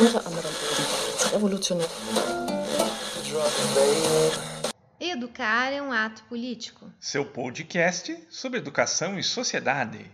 unter 0.00 0.18
anderem 0.26 0.50
ebenfalls 0.50 1.32
revolutionär. 1.32 1.88
Educar 5.00 5.72
é 5.72 5.80
um 5.80 5.92
ato 5.92 6.24
político. 6.24 6.90
Seu 6.98 7.24
podcast 7.24 8.16
sobre 8.28 8.58
educação 8.58 9.18
e 9.18 9.22
sociedade. 9.22 10.04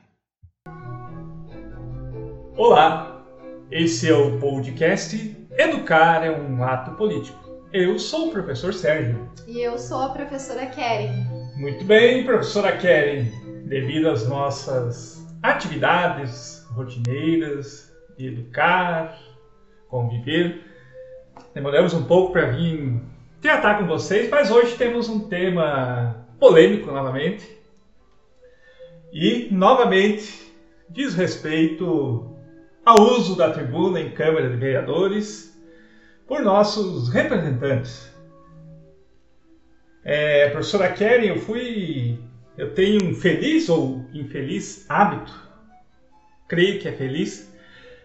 Olá, 2.56 3.24
esse 3.70 4.08
é 4.08 4.12
o 4.12 4.38
podcast 4.38 5.36
Educar 5.58 6.24
é 6.24 6.30
um 6.30 6.62
ato 6.62 6.92
político. 6.92 7.38
Eu 7.72 7.98
sou 7.98 8.28
o 8.28 8.30
professor 8.30 8.72
Sérgio. 8.72 9.30
E 9.46 9.60
eu 9.60 9.78
sou 9.78 10.02
a 10.02 10.08
professora 10.10 10.66
Keren. 10.66 11.24
Muito 11.56 11.84
bem, 11.84 12.24
professora 12.24 12.76
Keren. 12.76 13.24
Devido 13.66 14.08
às 14.08 14.26
nossas 14.26 15.26
atividades 15.42 16.64
rotineiras 16.70 17.90
de 18.16 18.28
educar, 18.28 19.18
conviver, 19.90 20.62
demoramos 21.53 21.93
um 21.93 22.04
pouco 22.04 22.32
para 22.32 22.46
vir 22.46 23.03
tratar 23.40 23.79
com 23.79 23.86
vocês, 23.86 24.30
mas 24.30 24.50
hoje 24.50 24.76
temos 24.76 25.08
um 25.08 25.29
tema 25.29 26.26
polêmico 26.39 26.90
novamente. 26.90 27.58
E, 29.13 29.49
novamente, 29.50 30.54
diz 30.89 31.14
respeito 31.14 32.36
ao 32.84 33.00
uso 33.03 33.36
da 33.36 33.50
tribuna 33.50 34.00
em 34.00 34.11
Câmara 34.11 34.48
de 34.48 34.56
Vereadores 34.56 35.50
por 36.27 36.42
nossos 36.42 37.08
representantes. 37.08 38.11
É, 40.05 40.48
professora 40.50 40.92
Keren, 40.92 41.27
eu 41.27 41.38
fui. 41.38 42.19
Eu 42.56 42.75
tenho 42.75 43.05
um 43.05 43.14
feliz 43.14 43.69
ou 43.69 44.05
infeliz 44.12 44.84
hábito, 44.88 45.33
creio 46.47 46.78
que 46.78 46.88
é 46.88 46.92
feliz, 46.92 47.50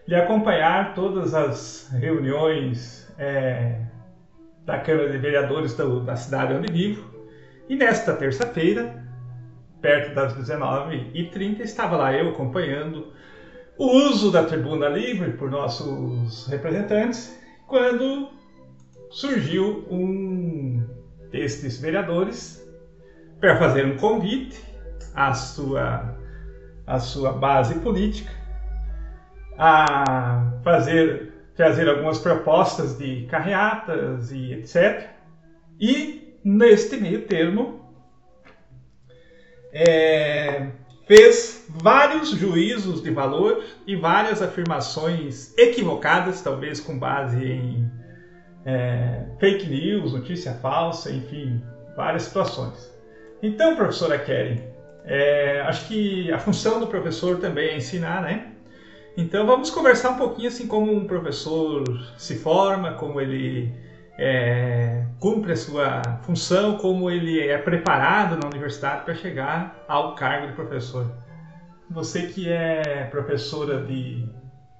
de 0.06 0.14
acompanhar 0.14 0.94
todas 0.94 1.34
as 1.34 1.90
reuniões 1.92 3.12
é, 3.18 3.80
da 4.64 4.78
Câmara 4.78 5.10
de 5.10 5.18
Vereadores 5.18 5.74
do, 5.74 6.00
da 6.00 6.14
cidade 6.14 6.54
onde 6.54 6.72
vivo. 6.72 7.04
E 7.68 7.74
nesta 7.74 8.14
terça-feira, 8.14 9.04
perto 9.80 10.14
das 10.14 10.36
19h30, 10.36 11.60
estava 11.60 11.96
lá 11.96 12.12
eu 12.12 12.30
acompanhando 12.30 13.12
o 13.76 13.86
uso 14.08 14.30
da 14.30 14.44
tribuna 14.44 14.88
livre 14.88 15.32
por 15.32 15.50
nossos 15.50 16.46
representantes, 16.46 17.36
quando 17.66 18.28
surgiu 19.10 19.86
um 19.90 20.86
destes 21.30 21.80
vereadores 21.80 22.64
para 23.40 23.56
fazer 23.56 23.84
um 23.84 23.96
convite 23.96 24.62
à 25.14 25.34
sua, 25.34 26.16
à 26.86 26.98
sua 26.98 27.32
base 27.32 27.80
política, 27.80 28.45
a 29.58 30.52
fazer 30.62 31.32
trazer 31.56 31.88
algumas 31.88 32.18
propostas 32.18 32.98
de 32.98 33.26
carreatas 33.30 34.30
e 34.30 34.52
etc. 34.52 35.08
E 35.80 36.38
neste 36.44 36.98
meio 36.98 37.22
termo 37.22 37.80
é, 39.72 40.68
fez 41.06 41.66
vários 41.68 42.30
juízos 42.30 43.02
de 43.02 43.10
valor 43.10 43.64
e 43.86 43.96
várias 43.96 44.42
afirmações 44.42 45.56
equivocadas, 45.56 46.42
talvez 46.42 46.78
com 46.78 46.98
base 46.98 47.42
em 47.44 47.90
é, 48.64 49.24
fake 49.38 49.66
news, 49.66 50.12
notícia 50.12 50.52
falsa, 50.54 51.10
enfim, 51.10 51.62
várias 51.96 52.24
situações. 52.24 52.92
Então, 53.42 53.76
professora 53.76 54.18
Keren, 54.18 54.60
é, 55.04 55.60
acho 55.60 55.86
que 55.86 56.32
a 56.32 56.38
função 56.38 56.80
do 56.80 56.86
professor 56.86 57.38
também 57.38 57.68
é 57.68 57.76
ensinar, 57.76 58.22
né? 58.22 58.55
Então 59.16 59.46
vamos 59.46 59.70
conversar 59.70 60.10
um 60.10 60.16
pouquinho 60.16 60.48
assim 60.48 60.66
como 60.66 60.92
um 60.92 61.06
professor 61.06 61.82
se 62.18 62.36
forma, 62.38 62.92
como 62.94 63.18
ele 63.18 63.72
é, 64.18 65.06
cumpre 65.18 65.52
a 65.52 65.56
sua 65.56 66.02
função, 66.22 66.76
como 66.76 67.10
ele 67.10 67.40
é 67.40 67.56
preparado 67.56 68.36
na 68.36 68.46
universidade 68.46 69.04
para 69.04 69.14
chegar 69.14 69.84
ao 69.88 70.14
cargo 70.14 70.48
de 70.48 70.52
professor. 70.52 71.10
Você 71.90 72.26
que 72.26 72.48
é 72.50 73.04
professora 73.04 73.82
de. 73.82 74.28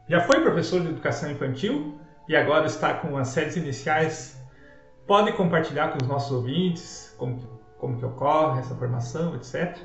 já 0.09 0.21
foi 0.21 0.41
professor 0.43 0.81
de 0.83 0.89
educação 0.89 1.31
infantil 1.31 1.99
e 2.29 2.37
agora 2.37 2.67
está 2.67 2.93
com 2.93 3.17
as 3.17 3.29
séries 3.29 3.57
iniciais, 3.57 4.39
pode 5.07 5.33
compartilhar 5.33 5.93
com 5.93 5.99
os 6.03 6.09
nossos 6.09 6.33
ouvintes 6.33 7.15
como, 7.17 7.39
como 7.79 7.97
que 7.97 8.05
ocorre 8.05 8.61
essa 8.61 8.75
formação, 8.75 9.35
etc. 9.37 9.79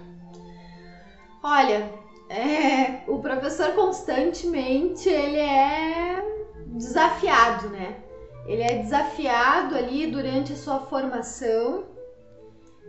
Olha, 1.44 2.01
é, 2.32 3.04
o 3.08 3.20
professor 3.20 3.74
constantemente 3.74 5.10
ele 5.10 5.38
é 5.38 6.24
desafiado, 6.68 7.70
né? 7.70 7.98
Ele 8.48 8.62
é 8.62 8.78
desafiado 8.78 9.76
ali 9.76 10.08
durante 10.08 10.54
a 10.54 10.56
sua 10.56 10.80
formação 10.80 11.84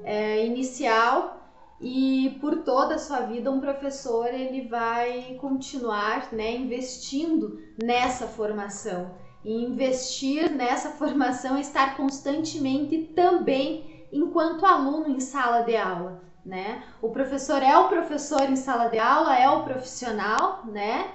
é, 0.04 0.46
inicial 0.46 1.40
e 1.80 2.38
por 2.40 2.58
toda 2.58 2.94
a 2.94 2.98
sua 2.98 3.22
vida 3.22 3.50
um 3.50 3.60
professor 3.60 4.32
ele 4.32 4.68
vai 4.68 5.36
continuar, 5.40 6.32
né, 6.32 6.54
investindo 6.54 7.60
nessa 7.82 8.28
formação 8.28 9.10
e 9.44 9.64
investir 9.64 10.52
nessa 10.52 10.90
formação 10.90 11.58
estar 11.58 11.96
constantemente 11.96 13.12
também 13.16 14.06
enquanto 14.12 14.64
aluno 14.64 15.08
em 15.08 15.18
sala 15.18 15.62
de 15.62 15.76
aula 15.76 16.31
né? 16.44 16.82
O 17.00 17.10
professor 17.10 17.62
é 17.62 17.76
o 17.76 17.88
professor 17.88 18.42
em 18.42 18.56
sala 18.56 18.88
de 18.88 18.98
aula, 18.98 19.38
é 19.38 19.48
o 19.48 19.62
profissional, 19.62 20.66
né? 20.66 21.10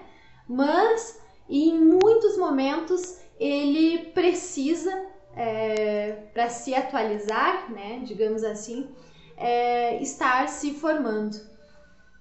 Mas 0.48 1.22
em 1.50 1.80
muitos 1.80 2.38
momentos 2.38 3.20
ele 3.40 4.12
precisa, 4.12 5.06
é, 5.36 6.30
para 6.34 6.50
se 6.50 6.74
atualizar, 6.74 7.72
né? 7.72 8.02
Digamos 8.04 8.44
assim, 8.44 8.90
é, 9.36 10.02
estar 10.02 10.48
se 10.48 10.74
formando. 10.74 11.38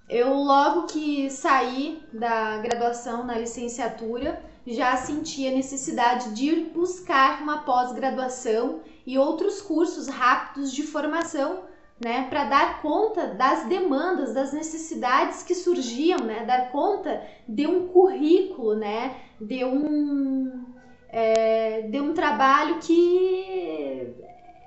Eu 0.09 0.35
logo 0.35 0.87
que 0.87 1.29
saí 1.31 2.03
da 2.13 2.59
graduação 2.59 3.25
na 3.25 3.37
licenciatura 3.39 4.41
já 4.67 4.97
senti 4.97 5.47
a 5.47 5.53
necessidade 5.53 6.35
de 6.35 6.47
ir 6.47 6.71
buscar 6.73 7.41
uma 7.43 7.63
pós-graduação 7.63 8.81
e 9.07 9.17
outros 9.17 9.63
cursos 9.63 10.09
rápidos 10.09 10.73
de 10.73 10.83
formação 10.83 11.65
né, 11.99 12.27
para 12.29 12.45
dar 12.45 12.83
conta 12.83 13.29
das 13.29 13.67
demandas, 13.67 14.35
das 14.35 14.53
necessidades 14.53 15.43
que 15.43 15.55
surgiam, 15.55 16.19
né, 16.21 16.45
dar 16.45 16.71
conta 16.71 17.23
de 17.49 17.67
um 17.67 17.89
currículo, 17.89 18.75
né, 18.75 19.17
de 19.41 19.65
um, 19.65 20.67
é, 21.09 21.83
de 21.83 22.01
um 22.01 22.13
trabalho 22.13 22.79
que 22.81 24.15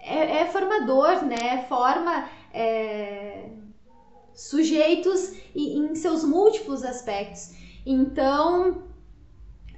é, 0.01 0.41
é 0.41 0.45
formador, 0.45 1.23
né, 1.23 1.65
forma 1.69 2.27
é, 2.51 3.49
sujeitos 4.33 5.33
em 5.55 5.93
seus 5.95 6.23
múltiplos 6.23 6.83
aspectos. 6.83 7.53
Então, 7.85 8.83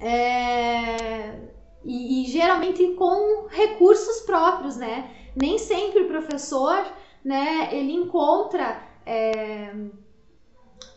é, 0.00 1.38
e, 1.84 2.22
e 2.22 2.30
geralmente 2.30 2.94
com 2.94 3.46
recursos 3.48 4.20
próprios, 4.20 4.76
né? 4.76 5.10
Nem 5.34 5.58
sempre 5.58 6.02
o 6.02 6.08
professor 6.08 6.84
né, 7.24 7.68
ele 7.72 7.92
encontra 7.92 8.82
é, 9.06 9.74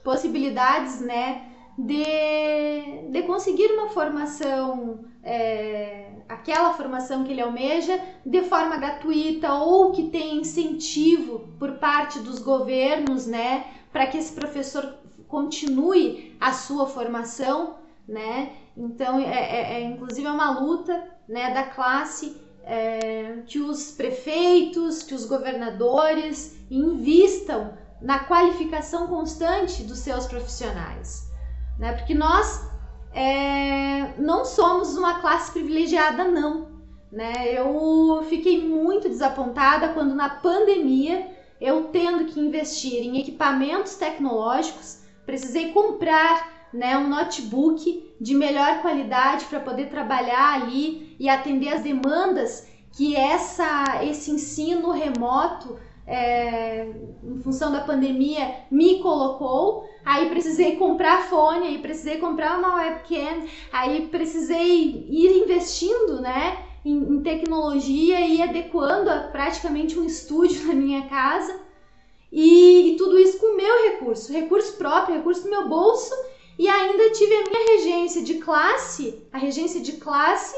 possibilidades, 0.03 1.01
né, 1.01 1.49
de, 1.77 3.11
de 3.11 3.21
conseguir 3.23 3.67
uma 3.73 3.89
formação, 3.89 5.05
é, 5.23 6.11
aquela 6.27 6.73
formação 6.73 7.23
que 7.23 7.31
ele 7.31 7.41
almeja, 7.41 7.99
de 8.25 8.41
forma 8.43 8.77
gratuita 8.77 9.53
ou 9.53 9.91
que 9.91 10.09
tem 10.09 10.37
incentivo 10.37 11.47
por 11.59 11.73
parte 11.73 12.19
dos 12.19 12.39
governos, 12.39 13.27
né, 13.27 13.65
para 13.91 14.07
que 14.07 14.17
esse 14.17 14.33
professor 14.33 14.95
continue 15.27 16.35
a 16.39 16.53
sua 16.53 16.87
formação, 16.87 17.75
né? 18.07 18.53
Então, 18.77 19.19
é, 19.19 19.23
é, 19.23 19.73
é 19.73 19.81
inclusive 19.81 20.27
é 20.27 20.31
uma 20.31 20.59
luta, 20.59 21.11
né, 21.27 21.53
da 21.53 21.63
classe 21.63 22.44
é, 22.65 23.43
que 23.45 23.59
os 23.59 23.91
prefeitos, 23.91 25.03
que 25.03 25.13
os 25.13 25.25
governadores 25.25 26.57
invistam 26.69 27.73
na 28.01 28.19
qualificação 28.19 29.07
constante 29.07 29.83
dos 29.83 29.99
seus 29.99 30.25
profissionais, 30.25 31.31
né? 31.77 31.93
Porque 31.93 32.13
nós 32.13 32.69
é, 33.13 34.13
não 34.17 34.43
somos 34.43 34.97
uma 34.97 35.19
classe 35.19 35.51
privilegiada, 35.51 36.25
não. 36.25 36.75
Né? 37.11 37.53
Eu 37.53 38.25
fiquei 38.27 38.67
muito 38.67 39.07
desapontada 39.07 39.89
quando 39.89 40.13
na 40.13 40.27
pandemia 40.27 41.29
eu 41.61 41.85
tendo 41.85 42.25
que 42.25 42.39
investir 42.39 43.01
em 43.03 43.19
equipamentos 43.19 43.95
tecnológicos, 43.95 44.99
precisei 45.25 45.71
comprar 45.71 46.67
né, 46.73 46.97
um 46.97 47.07
notebook 47.07 48.13
de 48.19 48.35
melhor 48.35 48.81
qualidade 48.81 49.45
para 49.45 49.61
poder 49.61 49.89
trabalhar 49.89 50.61
ali 50.61 51.04
e 51.19 51.29
atender 51.29 51.69
as 51.69 51.81
demandas 51.81 52.67
que 52.91 53.15
essa, 53.15 54.03
esse 54.05 54.31
ensino 54.31 54.91
remoto, 54.91 55.77
é, 56.07 56.87
em 57.23 57.41
função 57.41 57.71
da 57.71 57.81
pandemia, 57.81 58.55
me 58.71 58.99
colocou, 58.99 59.89
aí 60.05 60.29
precisei 60.29 60.77
comprar 60.77 61.27
fone, 61.27 61.67
aí 61.67 61.77
precisei 61.79 62.17
comprar 62.17 62.57
uma 62.57 62.75
webcam, 62.75 63.45
aí 63.71 64.07
precisei 64.07 65.05
ir 65.09 65.43
investindo, 65.43 66.21
né, 66.21 66.57
em, 66.85 66.97
em 66.97 67.21
tecnologia 67.21 68.21
e 68.21 68.41
adequando 68.41 69.09
a 69.09 69.19
praticamente 69.19 69.97
um 69.97 70.05
estúdio 70.05 70.67
na 70.67 70.73
minha 70.73 71.07
casa. 71.09 71.59
E, 72.31 72.91
e, 72.91 72.95
tudo 72.97 73.17
isso 73.17 73.39
com 73.39 73.55
meu 73.55 73.91
recurso, 73.91 74.31
recurso 74.31 74.77
próprio, 74.77 75.15
recurso 75.15 75.43
do 75.43 75.49
meu 75.49 75.67
bolso, 75.67 76.13
e 76.57 76.67
ainda 76.67 77.11
tive 77.11 77.33
a 77.33 77.43
minha 77.43 77.77
regência 77.77 78.21
de 78.21 78.35
classe, 78.35 79.21
a 79.31 79.37
regência 79.37 79.81
de 79.81 79.93
classe, 79.93 80.55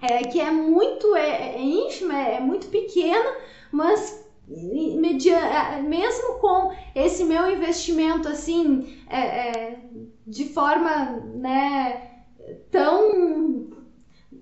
é, 0.00 0.24
que 0.24 0.40
é 0.40 0.50
muito 0.50 1.14
é, 1.16 1.56
é 1.56 1.62
ínfima, 1.62 2.16
é, 2.16 2.34
é 2.36 2.40
muito 2.40 2.68
pequena, 2.68 3.34
mas 3.72 4.24
é, 4.48 5.82
mesmo 5.82 6.34
com 6.40 6.72
esse 6.94 7.24
meu 7.24 7.50
investimento 7.50 8.28
assim 8.28 9.00
é, 9.08 9.20
é, 9.20 9.78
de 10.26 10.48
forma 10.48 11.20
né, 11.34 12.10
tão 12.70 13.66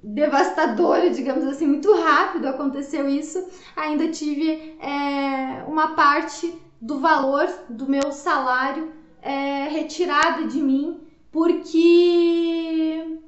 devastadora, 0.03 1.09
digamos 1.09 1.45
assim, 1.47 1.67
muito 1.67 1.91
rápido 1.95 2.47
aconteceu 2.47 3.09
isso, 3.09 3.49
ainda 3.75 4.09
tive 4.09 4.77
é, 4.79 5.65
uma 5.67 5.95
parte 5.95 6.55
do 6.81 7.01
valor 7.01 7.49
do 7.71 7.89
meu 7.89 8.13
salário 8.13 8.93
é, 9.23 9.69
retirada 9.69 10.47
de 10.47 10.61
mim 10.61 11.01
porque 11.33 13.19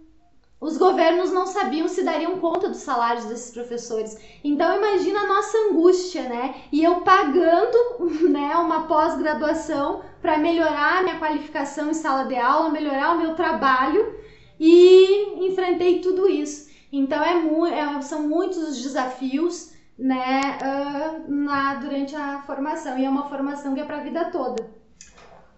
os 0.66 0.76
governos 0.76 1.30
não 1.32 1.46
sabiam 1.46 1.86
se 1.86 2.02
dariam 2.02 2.40
conta 2.40 2.68
dos 2.68 2.78
salários 2.78 3.24
desses 3.26 3.52
professores. 3.52 4.18
Então 4.42 4.76
imagina 4.76 5.20
a 5.20 5.26
nossa 5.28 5.56
angústia, 5.56 6.22
né? 6.22 6.56
E 6.72 6.82
eu 6.82 7.02
pagando, 7.02 7.78
né, 8.28 8.56
uma 8.56 8.88
pós-graduação 8.88 10.02
para 10.20 10.38
melhorar 10.38 10.98
a 10.98 11.02
minha 11.04 11.20
qualificação 11.20 11.90
em 11.90 11.94
sala 11.94 12.24
de 12.24 12.34
aula, 12.34 12.70
melhorar 12.70 13.12
o 13.12 13.18
meu 13.18 13.36
trabalho 13.36 14.18
e 14.58 15.46
enfrentei 15.46 16.00
tudo 16.00 16.28
isso. 16.28 16.68
Então 16.92 17.22
é, 17.22 17.36
mu 17.36 17.64
é 17.64 18.02
são 18.02 18.28
muitos 18.28 18.56
os 18.56 18.82
desafios, 18.82 19.72
né, 19.96 20.58
uh, 20.60 21.32
na, 21.32 21.74
durante 21.76 22.16
a 22.16 22.42
formação 22.42 22.98
e 22.98 23.04
é 23.04 23.08
uma 23.08 23.28
formação 23.28 23.72
que 23.72 23.80
é 23.80 23.84
para 23.84 23.98
a 23.98 24.02
vida 24.02 24.24
toda. 24.32 24.68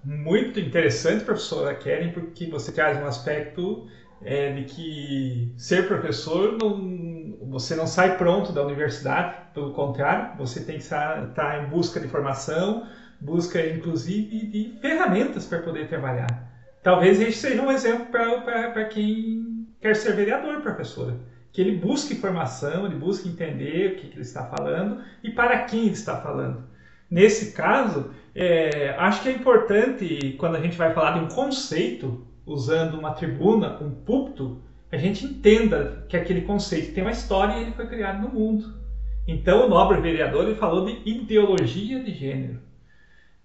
Muito 0.05 0.61
interessante, 0.61 1.25
professora 1.25 1.75
Keren, 1.75 2.13
porque 2.13 2.47
você 2.47 2.71
traz 2.73 3.03
um 3.03 3.07
aspecto 3.07 3.89
é, 4.23 4.53
de 4.53 4.65
que 4.65 5.55
ser 5.57 5.87
professor 5.87 6.57
não, 6.61 7.51
você 7.51 7.75
não 7.75 7.87
sai 7.87 8.17
pronto 8.17 8.53
da 8.53 8.63
universidade, 8.63 9.37
pelo 9.55 9.73
contrário, 9.73 10.37
você 10.37 10.65
tem 10.65 10.77
que 10.77 10.83
estar, 10.83 11.29
estar 11.29 11.65
em 11.65 11.69
busca 11.69 12.01
de 12.01 12.09
formação, 12.09 12.87
busca 13.21 13.65
inclusive 13.67 14.47
de 14.47 14.79
ferramentas 14.81 15.47
para 15.47 15.61
poder 15.61 15.89
trabalhar. 15.89 16.49
Talvez 16.83 17.21
este 17.21 17.39
seja 17.41 17.63
um 17.63 17.71
exemplo 17.71 18.07
para 18.07 18.85
quem 18.85 19.67
quer 19.81 19.97
ser 19.97 20.15
vereador, 20.15 20.61
professora. 20.61 21.17
Que 21.53 21.61
ele 21.61 21.77
busque 21.77 22.15
informação, 22.15 22.87
ele 22.87 22.95
busque 22.95 23.29
entender 23.29 23.93
o 23.93 23.97
que, 23.97 24.09
que 24.09 24.15
ele 24.15 24.23
está 24.23 24.45
falando 24.45 25.03
e 25.23 25.31
para 25.31 25.65
quem 25.65 25.87
ele 25.87 25.91
está 25.91 26.17
falando. 26.21 26.65
Nesse 27.11 27.53
caso, 27.53 28.13
é, 28.35 28.95
acho 28.99 29.23
que 29.23 29.29
é 29.29 29.33
importante, 29.33 30.37
quando 30.39 30.57
a 30.57 30.61
gente 30.61 30.77
vai 30.77 30.93
falar 30.93 31.13
de 31.13 31.25
um 31.25 31.29
conceito, 31.29 32.27
usando 32.49 32.95
uma 32.95 33.13
tribuna, 33.13 33.79
um 33.81 33.91
púlpito, 33.91 34.61
a 34.91 34.97
gente 34.97 35.25
entenda 35.25 36.05
que 36.09 36.17
aquele 36.17 36.43
conceito 36.43 36.95
tem 36.95 37.05
uma 37.05 37.13
história 37.13 37.55
e 37.55 37.63
ele 37.63 37.73
foi 37.73 37.87
criado 37.87 38.23
no 38.23 38.29
mundo. 38.29 38.75
Então, 39.27 39.67
o 39.67 39.69
nobre 39.69 40.01
vereador 40.01 40.45
ele 40.45 40.55
falou 40.55 40.87
de 40.87 41.03
ideologia 41.05 42.03
de 42.03 42.15
gênero. 42.15 42.61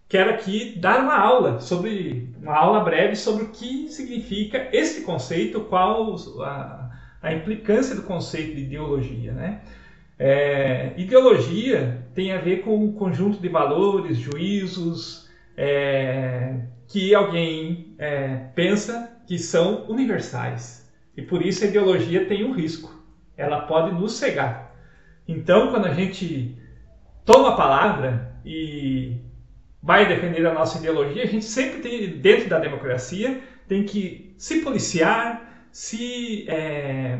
Quero 0.07 0.29
aqui 0.29 0.77
dar 0.79 1.01
uma 1.01 1.17
aula 1.17 1.59
sobre 1.59 2.33
uma 2.41 2.55
aula 2.55 2.79
breve 2.81 3.15
sobre 3.15 3.45
o 3.45 3.49
que 3.49 3.89
significa 3.89 4.69
esse 4.71 5.01
conceito, 5.01 5.61
qual 5.61 6.15
a, 6.41 6.91
a 7.21 7.33
implicância 7.33 7.95
do 7.95 8.03
conceito 8.03 8.55
de 8.55 8.61
ideologia, 8.61 9.33
né? 9.33 9.61
É, 10.17 10.93
ideologia 10.95 12.05
tem 12.13 12.31
a 12.31 12.37
ver 12.37 12.61
com 12.61 12.77
um 12.77 12.93
conjunto 12.93 13.41
de 13.41 13.49
valores, 13.49 14.17
juízos, 14.17 15.22
é, 15.57 16.61
que 16.87 17.13
alguém 17.13 17.95
é, 17.97 18.47
pensa 18.55 19.17
que 19.27 19.37
são 19.37 19.85
universais. 19.87 20.91
E 21.15 21.21
por 21.21 21.45
isso 21.45 21.63
a 21.63 21.67
ideologia 21.67 22.25
tem 22.25 22.43
um 22.43 22.53
risco. 22.53 23.03
Ela 23.37 23.61
pode 23.61 23.93
nos 23.93 24.13
cegar. 24.13 24.75
Então, 25.27 25.69
quando 25.69 25.85
a 25.85 25.93
gente 25.93 26.57
toma 27.25 27.49
a 27.49 27.55
palavra 27.55 28.35
e 28.45 29.17
vai 29.81 30.07
defender 30.07 30.45
a 30.45 30.53
nossa 30.53 30.77
ideologia, 30.77 31.23
a 31.23 31.27
gente 31.27 31.45
sempre 31.45 31.81
tem, 31.81 32.17
dentro 32.17 32.49
da 32.49 32.59
democracia, 32.59 33.41
tem 33.67 33.83
que 33.83 34.33
se 34.37 34.61
policiar, 34.61 35.67
se 35.71 36.45
é, 36.49 37.19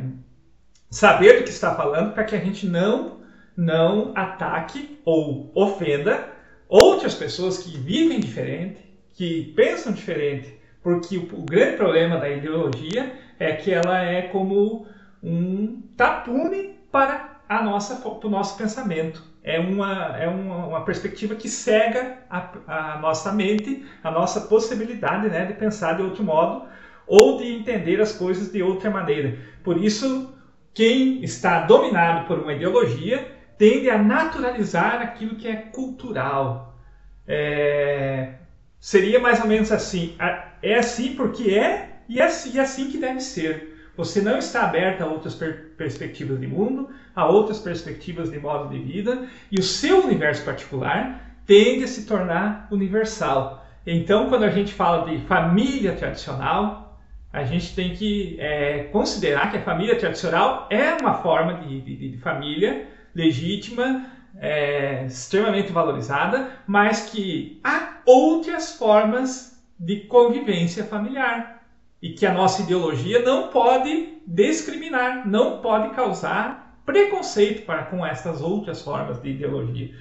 saber 0.89 1.39
do 1.39 1.43
que 1.43 1.49
está 1.49 1.73
falando, 1.75 2.13
para 2.13 2.23
que 2.23 2.35
a 2.35 2.39
gente 2.39 2.67
não, 2.67 3.21
não 3.55 4.11
ataque 4.15 4.99
ou 5.05 5.51
ofenda 5.55 6.31
outras 6.67 7.15
pessoas 7.15 7.57
que 7.59 7.77
vivem 7.77 8.19
diferente, 8.19 8.77
que 9.13 9.53
pensam 9.55 9.93
diferente, 9.93 10.59
porque 10.81 11.17
o, 11.17 11.23
o 11.33 11.43
grande 11.43 11.77
problema 11.77 12.17
da 12.17 12.29
ideologia 12.29 13.13
é 13.39 13.53
que 13.53 13.71
ela 13.71 14.01
é 14.03 14.23
como 14.23 14.87
um 15.21 15.81
tapume 15.95 16.79
para 16.91 17.41
a 17.47 17.63
nossa, 17.63 17.95
para 17.95 18.27
o 18.27 18.29
nosso 18.29 18.57
pensamento. 18.57 19.23
É 19.43 19.59
uma, 19.59 20.17
é 20.17 20.27
uma, 20.27 20.67
uma 20.67 20.85
perspectiva 20.85 21.35
que 21.35 21.49
cega 21.49 22.19
a, 22.29 22.49
a, 22.67 22.99
nossa 22.99 23.31
mente, 23.31 23.85
a 24.03 24.09
nossa 24.09 24.41
possibilidade 24.41 25.27
né, 25.27 25.45
de 25.45 25.53
pensar 25.53 25.93
de 25.93 26.01
outro 26.01 26.23
modo 26.23 26.65
ou 27.05 27.37
de 27.37 27.53
entender 27.53 27.99
as 27.99 28.13
coisas 28.13 28.51
de 28.51 28.63
outra 28.63 28.89
maneira. 28.89 29.37
Por 29.63 29.77
isso, 29.77 30.33
quem 30.73 31.21
está 31.23 31.61
dominado 31.61 32.25
por 32.25 32.39
uma 32.39 32.53
ideologia 32.53 33.27
tende 33.63 33.89
a 33.89 33.97
naturalizar 33.97 35.01
aquilo 35.01 35.37
que 35.37 35.47
é 35.47 35.55
cultural. 35.55 36.77
É, 37.25 38.33
seria 38.77 39.21
mais 39.21 39.39
ou 39.39 39.47
menos 39.47 39.71
assim: 39.71 40.17
é 40.61 40.75
assim 40.75 41.15
porque 41.15 41.57
é 41.57 41.99
e 42.09 42.19
é 42.19 42.25
assim, 42.25 42.59
assim 42.59 42.91
que 42.91 42.97
deve 42.97 43.21
ser. 43.21 43.71
Você 43.95 44.21
não 44.21 44.37
está 44.37 44.63
aberto 44.63 45.01
a 45.01 45.05
outras 45.05 45.33
per 45.33 45.71
perspectivas 45.77 46.41
de 46.41 46.45
mundo, 46.45 46.89
a 47.15 47.25
outras 47.25 47.59
perspectivas 47.59 48.29
de 48.29 48.37
modo 48.37 48.67
de 48.67 48.79
vida, 48.79 49.29
e 49.49 49.57
o 49.57 49.63
seu 49.63 50.03
universo 50.03 50.43
particular 50.43 51.37
tende 51.45 51.85
a 51.85 51.87
se 51.87 52.05
tornar 52.05 52.67
universal. 52.69 53.65
Então, 53.87 54.27
quando 54.27 54.43
a 54.43 54.49
gente 54.49 54.73
fala 54.73 55.09
de 55.09 55.19
família 55.25 55.93
tradicional, 55.93 56.99
a 57.31 57.45
gente 57.45 57.73
tem 57.73 57.95
que 57.95 58.35
é, 58.39 58.89
considerar 58.91 59.51
que 59.51 59.57
a 59.57 59.61
família 59.61 59.97
tradicional 59.97 60.67
é 60.69 60.95
uma 60.99 61.13
forma 61.15 61.53
de, 61.61 61.79
de, 61.81 62.09
de 62.09 62.17
família 62.17 62.91
legítima, 63.13 64.05
é, 64.39 65.05
extremamente 65.05 65.71
valorizada, 65.71 66.51
mas 66.67 67.09
que 67.09 67.59
há 67.63 68.01
outras 68.05 68.75
formas 68.75 69.61
de 69.79 70.01
convivência 70.01 70.83
familiar 70.83 71.63
e 72.01 72.09
que 72.09 72.25
a 72.25 72.33
nossa 72.33 72.61
ideologia 72.61 73.21
não 73.21 73.47
pode 73.47 74.17
discriminar, 74.25 75.27
não 75.27 75.61
pode 75.61 75.95
causar 75.95 76.81
preconceito 76.85 77.65
para 77.65 77.83
com 77.83 78.05
essas 78.05 78.41
outras 78.41 78.81
formas 78.81 79.21
de 79.21 79.29
ideologia. 79.29 79.91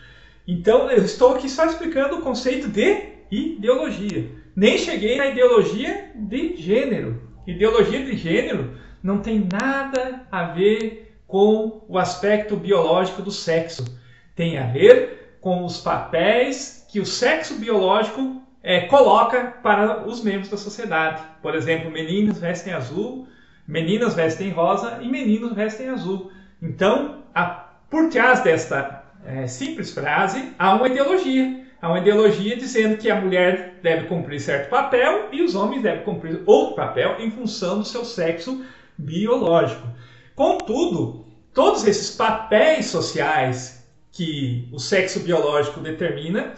Então, 0.46 0.90
eu 0.90 1.04
estou 1.04 1.36
aqui 1.36 1.48
só 1.48 1.66
explicando 1.66 2.16
o 2.16 2.22
conceito 2.22 2.68
de 2.68 3.12
ideologia. 3.30 4.28
Nem 4.54 4.76
cheguei 4.76 5.16
na 5.16 5.28
ideologia 5.28 6.10
de 6.14 6.56
gênero. 6.56 7.22
Ideologia 7.46 8.04
de 8.04 8.16
gênero 8.16 8.76
não 9.02 9.18
tem 9.18 9.48
nada 9.50 10.26
a 10.30 10.44
ver 10.44 11.11
com 11.32 11.80
o 11.88 11.96
aspecto 11.96 12.54
biológico 12.56 13.22
do 13.22 13.30
sexo 13.30 13.86
tem 14.36 14.58
a 14.58 14.66
ver 14.66 15.38
com 15.40 15.64
os 15.64 15.80
papéis 15.80 16.86
que 16.92 17.00
o 17.00 17.06
sexo 17.06 17.54
biológico 17.54 18.42
é, 18.62 18.82
coloca 18.82 19.54
para 19.62 20.06
os 20.06 20.22
membros 20.22 20.50
da 20.50 20.58
sociedade. 20.58 21.22
Por 21.40 21.54
exemplo, 21.54 21.90
meninos 21.90 22.38
vestem 22.38 22.74
azul, 22.74 23.26
meninas 23.66 24.14
vestem 24.14 24.50
rosa 24.50 24.98
e 25.00 25.08
meninos 25.08 25.54
vestem 25.54 25.88
azul. 25.88 26.30
Então, 26.60 27.22
a, 27.34 27.46
por 27.88 28.10
trás 28.10 28.42
desta 28.42 29.02
é, 29.24 29.46
simples 29.46 29.90
frase, 29.90 30.52
há 30.58 30.74
uma 30.74 30.86
ideologia. 30.86 31.62
Há 31.80 31.88
uma 31.88 32.00
ideologia 32.00 32.58
dizendo 32.58 32.98
que 32.98 33.10
a 33.10 33.18
mulher 33.18 33.78
deve 33.82 34.06
cumprir 34.06 34.38
certo 34.38 34.68
papel 34.68 35.30
e 35.32 35.42
os 35.42 35.54
homens 35.54 35.82
devem 35.82 36.04
cumprir 36.04 36.42
outro 36.44 36.76
papel 36.76 37.16
em 37.20 37.30
função 37.30 37.78
do 37.78 37.86
seu 37.86 38.04
sexo 38.04 38.62
biológico. 38.98 39.88
Contudo, 40.34 41.26
todos 41.52 41.86
esses 41.86 42.10
papéis 42.10 42.86
sociais 42.86 43.86
que 44.10 44.68
o 44.72 44.78
sexo 44.78 45.20
biológico 45.20 45.80
determina, 45.80 46.54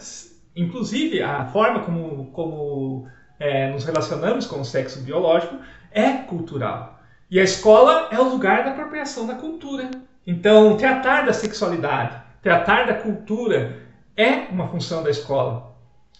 inclusive 0.55 1.21
a 1.21 1.45
forma 1.45 1.81
como, 1.81 2.25
como 2.31 3.07
é, 3.39 3.69
nos 3.71 3.83
relacionamos 3.85 4.45
com 4.45 4.59
o 4.59 4.65
sexo 4.65 5.01
biológico 5.01 5.57
é 5.91 6.11
cultural. 6.11 6.99
E 7.29 7.39
a 7.39 7.43
escola 7.43 8.09
é 8.11 8.19
o 8.19 8.29
lugar 8.29 8.63
da 8.63 8.71
apropriação 8.71 9.25
da 9.25 9.35
cultura. 9.35 9.89
Então, 10.27 10.77
tratar 10.77 11.25
da 11.25 11.33
sexualidade, 11.33 12.21
tratar 12.41 12.85
da 12.85 12.93
cultura 12.93 13.81
é 14.15 14.51
uma 14.51 14.67
função 14.67 15.03
da 15.03 15.09
escola. 15.09 15.75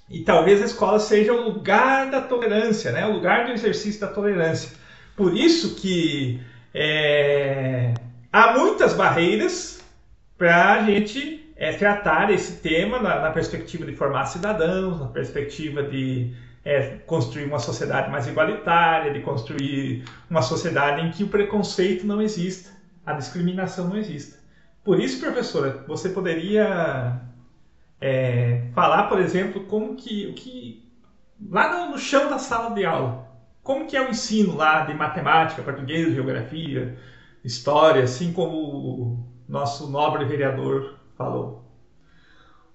E 0.09 0.21
talvez 0.21 0.61
a 0.61 0.65
escola 0.65 0.99
seja 0.99 1.33
o 1.33 1.49
lugar 1.49 2.09
da 2.11 2.21
tolerância, 2.21 2.91
né? 2.91 3.05
o 3.05 3.13
lugar 3.13 3.45
do 3.45 3.51
exercício 3.51 3.99
da 3.99 4.07
tolerância. 4.07 4.71
Por 5.15 5.35
isso 5.35 5.75
que 5.75 6.41
é, 6.77 7.93
há 8.33 8.51
muitas 8.51 8.93
barreiras 8.93 9.81
para 10.37 10.73
a 10.73 10.83
gente 10.83 11.53
é, 11.55 11.71
tratar 11.71 12.29
esse 12.29 12.57
tema 12.61 12.99
na, 12.99 13.21
na, 13.21 13.31
perspectiva 13.31 13.85
de 13.85 13.95
formar 13.95 14.25
cidadãos, 14.25 14.99
na 14.99 15.07
perspectiva 15.07 15.81
de 15.81 16.33
é, 16.65 16.97
construir 17.05 17.45
uma 17.45 17.59
sociedade 17.59 18.11
mais 18.11 18.27
igualitária, 18.27 19.13
de 19.13 19.21
construir 19.21 20.03
uma 20.29 20.41
sociedade 20.41 20.99
em 21.07 21.11
que 21.11 21.23
o 21.23 21.29
preconceito 21.29 22.05
não 22.05 22.21
exista, 22.21 22.71
a 23.05 23.13
discriminação 23.13 23.87
não 23.87 23.95
exista. 23.95 24.37
Por 24.83 24.99
isso, 24.99 25.21
professora, 25.21 25.81
você 25.87 26.09
poderia 26.09 27.21
é, 28.01 28.63
falar, 28.73 29.03
por 29.03 29.21
exemplo, 29.21 29.63
como 29.63 29.95
que, 29.95 30.33
que 30.33 30.85
lá 31.49 31.89
no 31.89 31.97
chão 31.97 32.29
da 32.29 32.37
sala 32.37 32.75
de 32.75 32.85
aula, 32.85 33.24
como 33.65 33.87
que 33.87 33.97
é 33.97 34.01
o 34.01 34.11
ensino 34.11 34.55
lá 34.55 34.81
de 34.85 34.93
matemática, 34.93 35.63
português, 35.63 36.13
geografia, 36.13 36.99
história, 37.43 38.03
assim 38.03 38.31
como 38.31 38.55
o 38.55 39.25
nosso 39.49 39.89
nobre 39.89 40.23
vereador 40.23 40.99
falou? 41.17 41.65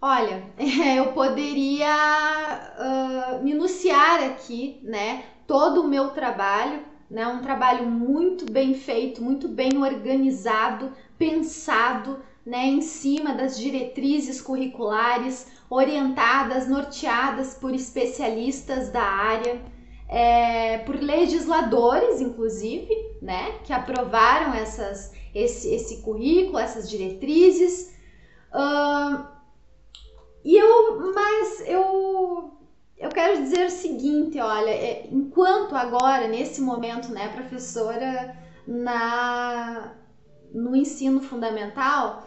Olha, 0.03 0.43
eu 0.97 1.13
poderia 1.13 1.87
uh, 2.77 3.45
minuciar 3.45 4.25
aqui, 4.25 4.81
né, 4.83 5.23
todo 5.47 5.83
o 5.83 5.89
meu 5.89 6.09
trabalho, 6.11 6.81
né, 7.09 7.25
um 7.25 7.41
trabalho 7.41 7.87
muito 7.87 8.51
bem 8.51 8.75
feito, 8.75 9.23
muito 9.23 9.49
bem 9.49 9.79
organizado, 9.79 10.91
pensado, 11.17 12.19
né, 12.45 12.67
em 12.67 12.81
cima 12.81 13.33
das 13.33 13.57
diretrizes 13.57 14.41
curriculares, 14.41 15.53
orientadas, 15.69 16.69
norteadas 16.69 17.55
por 17.55 17.73
especialistas 17.73 18.91
da 18.91 19.05
área, 19.05 19.61
é, 20.13 20.79
por 20.79 20.97
legisladores, 20.97 22.21
inclusive, 22.21 22.91
né, 23.23 23.61
que 23.63 23.73
aprovaram 23.73 24.53
essas, 24.53 25.13
esse, 25.33 25.73
esse 25.73 25.99
currículo, 25.99 26.59
essas 26.59 26.91
diretrizes. 26.91 27.95
Uh, 28.53 29.25
e 30.45 30.57
eu, 30.57 31.13
mas 31.15 31.63
eu, 31.65 32.59
eu 32.99 33.09
quero 33.11 33.41
dizer 33.41 33.67
o 33.67 33.71
seguinte, 33.71 34.41
olha, 34.41 34.71
é, 34.71 35.07
enquanto 35.13 35.77
agora, 35.77 36.27
nesse 36.27 36.61
momento, 36.61 37.13
né, 37.13 37.29
professora 37.29 38.37
na, 38.67 39.93
no 40.53 40.75
ensino 40.75 41.21
fundamental, 41.21 42.27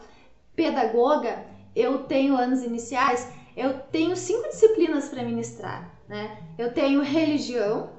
pedagoga, 0.55 1.45
eu 1.75 2.03
tenho 2.03 2.37
anos 2.37 2.63
iniciais, 2.63 3.29
eu 3.57 3.79
tenho 3.91 4.15
cinco 4.15 4.47
disciplinas 4.47 5.09
para 5.09 5.23
ministrar, 5.23 5.92
né? 6.07 6.37
Eu 6.57 6.73
tenho 6.73 7.01
religião, 7.01 7.89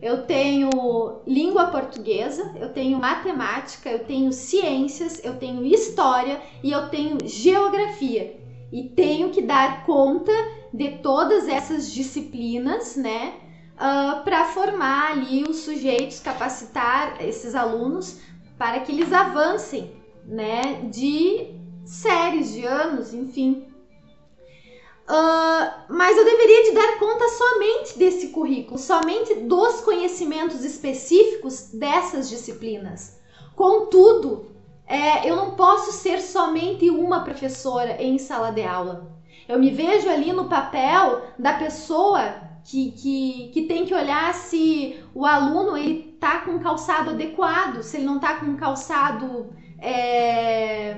eu 0.00 0.22
tenho 0.26 1.22
língua 1.26 1.66
portuguesa, 1.66 2.54
eu 2.56 2.72
tenho 2.72 2.98
matemática, 2.98 3.90
eu 3.90 4.04
tenho 4.04 4.32
ciências, 4.32 5.22
eu 5.24 5.36
tenho 5.36 5.64
história 5.64 6.40
e 6.62 6.70
eu 6.70 6.88
tenho 6.88 7.18
geografia. 7.24 8.38
E 8.70 8.84
tenho 8.84 9.30
que 9.30 9.42
dar 9.42 9.84
conta 9.84 10.32
de 10.72 10.98
todas 10.98 11.48
essas 11.48 11.90
disciplinas, 11.90 12.96
né? 12.96 13.34
Uh, 13.74 13.80
ah, 13.80 14.22
para 14.24 14.44
formar 14.46 15.12
ali 15.12 15.44
os 15.44 15.58
sujeitos, 15.58 16.20
capacitar 16.20 17.24
esses 17.24 17.54
alunos 17.54 18.20
para 18.58 18.80
que 18.80 18.92
eles 18.92 19.12
avancem, 19.12 19.92
né? 20.26 20.82
De 20.90 21.54
séries, 21.84 22.52
de 22.52 22.66
anos, 22.66 23.14
enfim. 23.14 23.67
Uh, 25.08 25.72
mas 25.88 26.18
eu 26.18 26.24
deveria 26.24 26.64
de 26.64 26.72
dar 26.72 26.98
conta 26.98 27.26
somente 27.28 27.98
desse 27.98 28.28
currículo, 28.28 28.78
somente 28.78 29.36
dos 29.36 29.80
conhecimentos 29.80 30.62
específicos 30.62 31.70
dessas 31.72 32.28
disciplinas. 32.28 33.18
Contudo, 33.56 34.50
é, 34.86 35.28
eu 35.28 35.34
não 35.34 35.52
posso 35.52 35.92
ser 35.92 36.20
somente 36.20 36.90
uma 36.90 37.20
professora 37.20 38.02
em 38.02 38.18
sala 38.18 38.50
de 38.50 38.62
aula. 38.62 39.10
Eu 39.48 39.58
me 39.58 39.70
vejo 39.70 40.10
ali 40.10 40.30
no 40.30 40.46
papel 40.46 41.22
da 41.38 41.54
pessoa 41.54 42.34
que, 42.64 42.92
que, 42.92 43.50
que 43.54 43.62
tem 43.62 43.86
que 43.86 43.94
olhar 43.94 44.34
se 44.34 45.02
o 45.14 45.24
aluno 45.24 45.74
ele 45.74 46.16
tá 46.20 46.40
com 46.40 46.52
um 46.52 46.58
calçado 46.58 47.10
adequado, 47.10 47.82
se 47.82 47.96
ele 47.96 48.04
não 48.04 48.18
tá 48.18 48.34
com 48.34 48.44
um 48.44 48.56
calçado 48.56 49.50
é, 49.80 50.96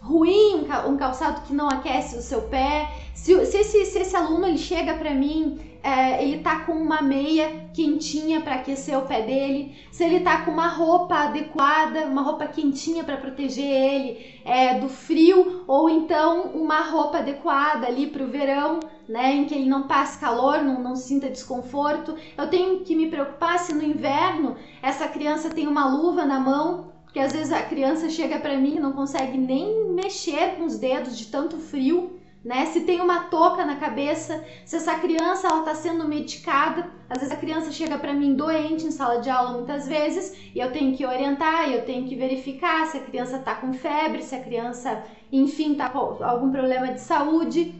ruim, 0.00 0.66
um 0.88 0.96
calçado 0.96 1.42
que 1.42 1.54
não 1.54 1.68
aquece 1.68 2.16
o 2.16 2.22
seu 2.22 2.42
pé. 2.42 2.88
Se, 3.14 3.44
se, 3.46 3.58
esse, 3.58 3.84
se 3.84 3.98
esse 3.98 4.16
aluno 4.16 4.46
ele 4.46 4.58
chega 4.58 4.94
para 4.94 5.12
mim, 5.12 5.58
é, 5.82 6.22
ele 6.22 6.42
tá 6.42 6.60
com 6.60 6.72
uma 6.72 7.00
meia 7.00 7.68
quentinha 7.72 8.40
para 8.40 8.56
aquecer 8.56 8.98
o 8.98 9.02
pé 9.02 9.22
dele, 9.22 9.74
se 9.90 10.04
ele 10.04 10.20
tá 10.20 10.42
com 10.42 10.50
uma 10.50 10.68
roupa 10.68 11.14
adequada, 11.14 12.04
uma 12.06 12.22
roupa 12.22 12.46
quentinha 12.46 13.02
para 13.02 13.16
proteger 13.16 13.64
ele 13.64 14.40
é, 14.44 14.78
do 14.78 14.88
frio, 14.88 15.64
ou 15.66 15.88
então 15.88 16.50
uma 16.52 16.80
roupa 16.80 17.18
adequada 17.18 17.86
ali 17.86 18.06
para 18.08 18.22
o 18.22 18.28
verão, 18.28 18.80
né, 19.08 19.34
em 19.34 19.44
que 19.44 19.54
ele 19.54 19.68
não 19.68 19.84
passe 19.88 20.18
calor, 20.18 20.62
não, 20.62 20.80
não 20.80 20.96
sinta 20.96 21.28
desconforto. 21.28 22.14
Eu 22.36 22.48
tenho 22.48 22.80
que 22.80 22.94
me 22.94 23.08
preocupar 23.08 23.58
se 23.58 23.74
no 23.74 23.82
inverno 23.82 24.56
essa 24.82 25.08
criança 25.08 25.50
tem 25.50 25.66
uma 25.66 25.86
luva 25.88 26.24
na 26.24 26.38
mão 26.38 26.90
porque 27.10 27.18
às 27.18 27.32
vezes 27.32 27.52
a 27.52 27.62
criança 27.62 28.08
chega 28.08 28.38
para 28.38 28.56
mim 28.56 28.76
e 28.76 28.80
não 28.80 28.92
consegue 28.92 29.36
nem 29.36 29.90
mexer 29.92 30.54
com 30.56 30.64
os 30.64 30.78
dedos 30.78 31.18
de 31.18 31.26
tanto 31.26 31.56
frio, 31.58 32.20
né? 32.44 32.66
Se 32.66 32.82
tem 32.82 33.00
uma 33.00 33.24
touca 33.24 33.64
na 33.64 33.74
cabeça, 33.74 34.44
se 34.64 34.76
essa 34.76 34.94
criança 34.94 35.48
ela 35.48 35.58
está 35.58 35.74
sendo 35.74 36.06
medicada, 36.06 36.88
às 37.08 37.18
vezes 37.18 37.34
a 37.34 37.36
criança 37.36 37.72
chega 37.72 37.98
para 37.98 38.14
mim 38.14 38.34
doente 38.34 38.86
em 38.86 38.92
sala 38.92 39.20
de 39.20 39.28
aula 39.28 39.54
muitas 39.54 39.88
vezes 39.88 40.36
e 40.54 40.60
eu 40.60 40.70
tenho 40.70 40.96
que 40.96 41.04
orientar, 41.04 41.68
eu 41.68 41.84
tenho 41.84 42.06
que 42.06 42.14
verificar 42.14 42.86
se 42.86 42.98
a 42.98 43.00
criança 43.00 43.38
está 43.38 43.56
com 43.56 43.72
febre, 43.72 44.22
se 44.22 44.36
a 44.36 44.40
criança, 44.40 45.02
enfim, 45.32 45.72
está 45.72 45.88
com 45.88 46.22
algum 46.22 46.52
problema 46.52 46.92
de 46.92 47.00
saúde. 47.00 47.74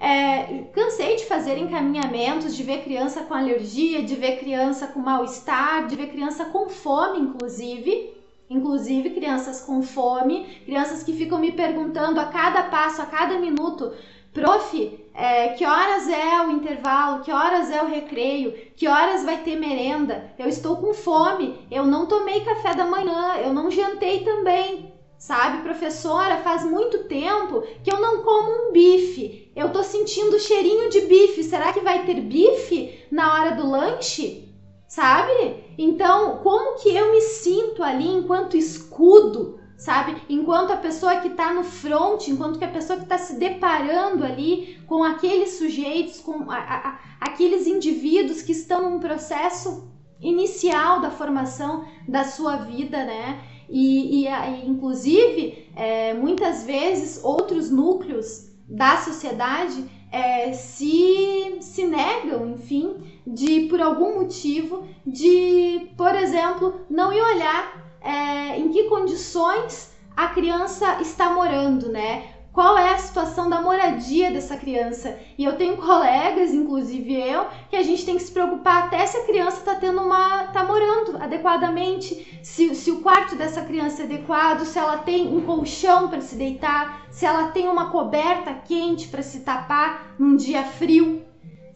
É, 0.00 0.64
cansei 0.72 1.14
de 1.14 1.26
fazer 1.26 1.56
encaminhamentos, 1.58 2.56
de 2.56 2.64
ver 2.64 2.82
criança 2.82 3.22
com 3.22 3.34
alergia, 3.34 4.02
de 4.02 4.16
ver 4.16 4.40
criança 4.40 4.88
com 4.88 4.98
mal-estar, 4.98 5.86
de 5.86 5.94
ver 5.94 6.08
criança 6.08 6.46
com 6.46 6.68
fome, 6.68 7.20
inclusive 7.20 8.17
inclusive 8.50 9.10
crianças 9.10 9.60
com 9.60 9.82
fome, 9.82 10.46
crianças 10.64 11.02
que 11.02 11.12
ficam 11.12 11.38
me 11.38 11.52
perguntando 11.52 12.20
a 12.20 12.26
cada 12.26 12.64
passo, 12.64 13.02
a 13.02 13.06
cada 13.06 13.38
minuto, 13.38 13.92
prof, 14.32 15.06
é, 15.14 15.48
que 15.48 15.64
horas 15.64 16.08
é 16.08 16.46
o 16.46 16.50
intervalo, 16.50 17.22
que 17.22 17.32
horas 17.32 17.70
é 17.70 17.82
o 17.82 17.88
recreio, 17.88 18.52
que 18.76 18.86
horas 18.86 19.24
vai 19.24 19.38
ter 19.38 19.56
merenda, 19.56 20.32
eu 20.38 20.48
estou 20.48 20.76
com 20.76 20.94
fome, 20.94 21.66
eu 21.70 21.84
não 21.84 22.06
tomei 22.06 22.40
café 22.40 22.74
da 22.74 22.84
manhã, 22.84 23.36
eu 23.42 23.52
não 23.52 23.70
jantei 23.70 24.24
também. 24.24 24.96
Sabe, 25.18 25.64
professora, 25.64 26.36
faz 26.38 26.64
muito 26.64 27.04
tempo 27.04 27.62
que 27.82 27.92
eu 27.92 28.00
não 28.00 28.22
como 28.22 28.68
um 28.68 28.72
bife. 28.72 29.50
Eu 29.54 29.72
tô 29.72 29.82
sentindo 29.82 30.38
cheirinho 30.38 30.88
de 30.90 31.00
bife. 31.00 31.42
Será 31.42 31.72
que 31.72 31.80
vai 31.80 32.06
ter 32.06 32.20
bife 32.20 33.04
na 33.10 33.34
hora 33.34 33.50
do 33.56 33.68
lanche? 33.68 34.47
Sabe? 34.88 35.74
Então, 35.76 36.38
como 36.38 36.78
que 36.80 36.88
eu 36.88 37.12
me 37.12 37.20
sinto 37.20 37.84
ali 37.84 38.08
enquanto 38.08 38.56
escudo, 38.56 39.60
sabe? 39.76 40.16
Enquanto 40.28 40.72
a 40.72 40.76
pessoa 40.76 41.20
que 41.20 41.28
está 41.28 41.52
no 41.52 41.62
front, 41.62 42.26
enquanto 42.26 42.58
que 42.58 42.64
a 42.64 42.70
pessoa 42.70 42.96
que 42.98 43.04
está 43.04 43.18
se 43.18 43.38
deparando 43.38 44.24
ali 44.24 44.78
com 44.86 45.04
aqueles 45.04 45.58
sujeitos, 45.58 46.20
com 46.20 46.50
a, 46.50 46.56
a, 46.56 46.98
aqueles 47.20 47.66
indivíduos 47.66 48.40
que 48.40 48.52
estão 48.52 48.90
num 48.90 48.98
processo 48.98 49.86
inicial 50.20 51.00
da 51.00 51.10
formação 51.10 51.84
da 52.08 52.24
sua 52.24 52.56
vida, 52.56 53.04
né? 53.04 53.40
E, 53.68 54.26
e 54.26 54.66
inclusive, 54.66 55.70
é, 55.76 56.14
muitas 56.14 56.64
vezes, 56.64 57.22
outros 57.22 57.70
núcleos 57.70 58.48
da 58.66 58.96
sociedade 58.96 59.84
é, 60.10 60.52
se, 60.52 61.58
se 61.60 61.86
negam, 61.86 62.48
enfim, 62.50 62.96
de 63.26 63.62
por 63.68 63.80
algum 63.80 64.20
motivo, 64.20 64.86
de, 65.06 65.90
por 65.96 66.14
exemplo, 66.14 66.80
não 66.88 67.12
ir 67.12 67.20
olhar 67.20 67.96
é, 68.00 68.58
em 68.58 68.68
que 68.70 68.84
condições 68.84 69.92
a 70.16 70.28
criança 70.28 71.00
está 71.00 71.30
morando, 71.30 71.92
né? 71.92 72.37
Qual 72.52 72.76
é 72.76 72.92
a 72.92 72.98
situação 72.98 73.48
da 73.48 73.60
moradia 73.60 74.30
dessa 74.30 74.56
criança. 74.56 75.16
E 75.36 75.44
eu 75.44 75.56
tenho 75.56 75.76
colegas, 75.76 76.52
inclusive 76.52 77.14
eu, 77.14 77.46
que 77.70 77.76
a 77.76 77.82
gente 77.82 78.04
tem 78.04 78.16
que 78.16 78.22
se 78.22 78.32
preocupar 78.32 78.84
até 78.84 79.06
se 79.06 79.16
a 79.16 79.24
criança 79.24 79.58
está 79.58 79.74
tendo 79.74 80.00
uma. 80.00 80.44
tá 80.48 80.64
morando 80.64 81.16
adequadamente, 81.22 82.40
se, 82.42 82.74
se 82.74 82.90
o 82.90 83.00
quarto 83.00 83.36
dessa 83.36 83.62
criança 83.62 84.02
é 84.02 84.04
adequado, 84.06 84.64
se 84.64 84.78
ela 84.78 84.98
tem 84.98 85.28
um 85.28 85.42
colchão 85.42 86.08
para 86.08 86.20
se 86.20 86.34
deitar, 86.34 87.06
se 87.10 87.24
ela 87.24 87.48
tem 87.48 87.68
uma 87.68 87.90
coberta 87.90 88.54
quente 88.66 89.08
para 89.08 89.22
se 89.22 89.40
tapar 89.40 90.14
num 90.18 90.36
dia 90.36 90.64
frio 90.64 91.28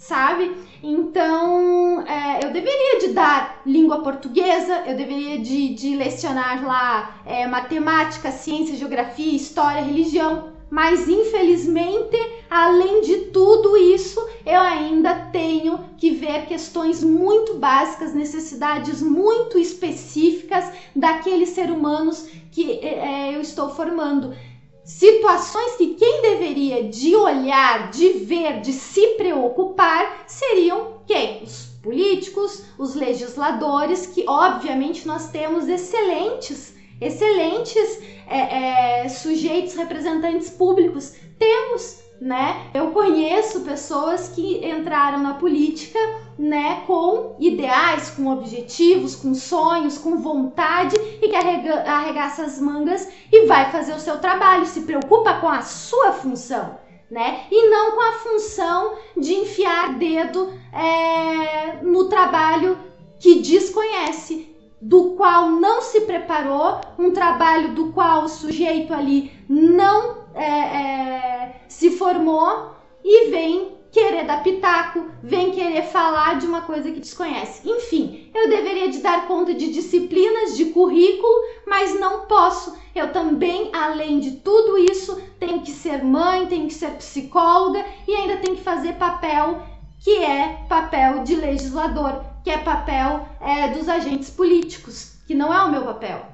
sabe? 0.02 0.56
Então, 0.82 2.02
é, 2.02 2.44
eu 2.44 2.52
deveria 2.52 2.98
de 2.98 3.12
dar 3.12 3.62
língua 3.64 4.02
portuguesa, 4.02 4.82
eu 4.84 4.96
deveria 4.96 5.38
de, 5.38 5.74
de 5.74 5.94
lecionar 5.94 6.66
lá 6.66 7.20
é, 7.24 7.46
matemática, 7.46 8.32
ciência, 8.32 8.76
geografia, 8.76 9.36
história, 9.36 9.80
religião, 9.80 10.51
Mas 10.72 11.06
infelizmente, 11.06 12.16
além 12.48 13.02
de 13.02 13.26
tudo 13.26 13.76
isso, 13.76 14.18
eu 14.46 14.58
ainda 14.58 15.14
tenho 15.30 15.78
que 15.98 16.12
ver 16.12 16.46
questões 16.46 17.04
muito 17.04 17.58
básicas, 17.58 18.14
necessidades 18.14 19.02
muito 19.02 19.58
específicas 19.58 20.72
daqueles 20.96 21.50
seres 21.50 21.76
humanos 21.76 22.26
que 22.50 22.72
é, 22.78 23.36
eu 23.36 23.42
estou 23.42 23.68
formando. 23.68 24.34
Situações 24.82 25.76
que 25.76 25.88
quem 25.88 26.22
deveria 26.22 26.84
de 26.84 27.14
olhar, 27.16 27.90
de 27.90 28.08
ver, 28.24 28.62
de 28.62 28.72
se 28.72 29.08
preocupar 29.08 30.24
seriam 30.26 31.02
quem? 31.06 31.42
Os 31.42 31.66
políticos, 31.82 32.64
os 32.78 32.94
legisladores, 32.94 34.06
que 34.06 34.24
obviamente 34.26 35.06
nós 35.06 35.28
temos 35.28 35.68
excelentes, 35.68 36.74
excelentes 37.02 38.00
é, 38.28 39.02
é, 39.04 39.08
sujeitos, 39.08 39.74
representantes 39.74 40.50
públicos. 40.50 41.14
Temos, 41.38 42.00
né? 42.20 42.70
Eu 42.72 42.92
conheço 42.92 43.60
pessoas 43.60 44.28
que 44.28 44.64
entraram 44.66 45.18
na 45.18 45.34
política, 45.34 45.98
né, 46.38 46.82
com 46.86 47.36
ideais, 47.38 48.10
com 48.10 48.28
objetivos, 48.28 49.16
com 49.16 49.34
sonhos, 49.34 49.98
com 49.98 50.16
vontade 50.18 50.96
e 51.20 51.28
que 51.28 51.36
arrega, 51.36 51.82
arregaça 51.82 52.44
as 52.44 52.58
mangas 52.58 53.08
e 53.30 53.46
vai 53.46 53.70
fazer 53.70 53.92
o 53.94 54.00
seu 54.00 54.18
trabalho, 54.18 54.64
se 54.66 54.82
preocupa 54.82 55.34
com 55.34 55.48
a 55.48 55.62
sua 55.62 56.12
função. 56.12 56.80
Né? 57.10 57.40
E 57.50 57.68
não 57.68 57.92
com 57.92 58.00
a 58.00 58.12
função 58.12 58.94
de 59.14 59.34
enfiar 59.34 59.98
dedo 59.98 60.50
é, 60.72 61.82
no 61.82 62.08
trabalho 62.08 62.78
que 63.18 63.40
desconhece, 63.40 64.51
do 64.82 65.10
qual 65.10 65.48
não 65.48 65.80
se 65.80 66.00
preparou, 66.00 66.80
um 66.98 67.12
trabalho 67.12 67.72
do 67.72 67.92
qual 67.92 68.24
o 68.24 68.28
sujeito 68.28 68.92
ali 68.92 69.30
não 69.48 70.16
é, 70.34 70.42
é, 70.44 71.60
se 71.68 71.92
formou 71.92 72.72
e 73.04 73.30
vem 73.30 73.76
querer 73.92 74.24
dar 74.24 74.42
pitaco, 74.42 75.06
vem 75.22 75.52
querer 75.52 75.82
falar 75.82 76.38
de 76.38 76.46
uma 76.46 76.62
coisa 76.62 76.90
que 76.90 76.98
desconhece. 76.98 77.68
Enfim, 77.68 78.30
eu 78.34 78.48
deveria 78.48 78.88
de 78.88 78.98
dar 78.98 79.28
conta 79.28 79.54
de 79.54 79.70
disciplinas, 79.70 80.56
de 80.56 80.66
currículo, 80.66 81.32
mas 81.66 81.98
não 82.00 82.26
posso. 82.26 82.74
Eu 82.94 83.12
também, 83.12 83.70
além 83.72 84.18
de 84.18 84.32
tudo 84.32 84.78
isso, 84.78 85.20
tenho 85.38 85.60
que 85.60 85.70
ser 85.70 86.02
mãe, 86.02 86.46
tenho 86.46 86.66
que 86.66 86.74
ser 86.74 86.90
psicóloga 86.92 87.84
e 88.08 88.14
ainda 88.14 88.38
tenho 88.38 88.56
que 88.56 88.64
fazer 88.64 88.94
papel 88.94 89.62
que 90.02 90.18
é 90.18 90.64
papel 90.68 91.22
de 91.22 91.36
legislador, 91.36 92.24
que 92.42 92.50
é 92.50 92.58
papel 92.58 93.28
é, 93.40 93.68
dos 93.68 93.88
agentes 93.88 94.30
políticos, 94.30 95.22
que 95.26 95.34
não 95.34 95.52
é 95.52 95.62
o 95.64 95.70
meu 95.70 95.82
papel. 95.82 96.26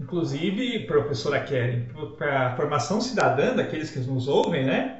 Inclusive, 0.00 0.86
professora 0.86 1.40
Kelly, 1.40 1.86
para 2.16 2.48
a 2.48 2.56
formação 2.56 3.00
cidadã 3.00 3.54
daqueles 3.54 3.90
que 3.90 3.98
nos 4.00 4.28
ouvem, 4.28 4.64
né? 4.64 4.96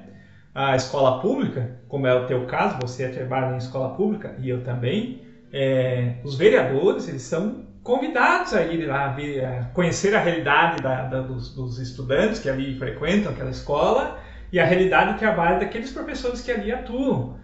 A 0.55 0.77
escola 0.77 1.21
pública, 1.21 1.81
como 1.89 2.07
é 2.07 2.15
o 2.15 2.27
teu 2.27 2.45
caso, 2.47 2.77
você 2.83 3.09
trabalha 3.09 3.55
em 3.55 3.59
escola 3.59 3.95
pública 3.95 4.37
e 4.39 4.51
eu 4.51 4.63
também, 4.63 5.23
é, 5.53 6.17
os 6.23 6.37
vereadores, 6.37 7.09
eles 7.09 7.23
são 7.23 7.65
convidados 7.83 8.53
a 8.53 8.63
ir 8.63 8.85
lá 8.87 9.09
ver, 9.09 9.45
a 9.45 9.65
conhecer 9.73 10.15
a 10.15 10.21
realidade 10.21 10.83
da, 10.83 11.07
da, 11.07 11.21
dos, 11.23 11.55
dos 11.55 11.79
estudantes 11.79 12.41
que 12.41 12.51
ali 12.51 12.79
frequentam 12.79 13.33
aquela 13.33 13.51
escola 13.51 14.19
e 14.53 14.61
a 14.61 14.67
realidade 14.67 15.15
do 15.15 15.19
trabalho 15.19 15.61
daqueles 15.61 15.91
professores 15.93 16.43
que 16.43 16.51
ali 16.51 16.71
atuam 16.71 17.40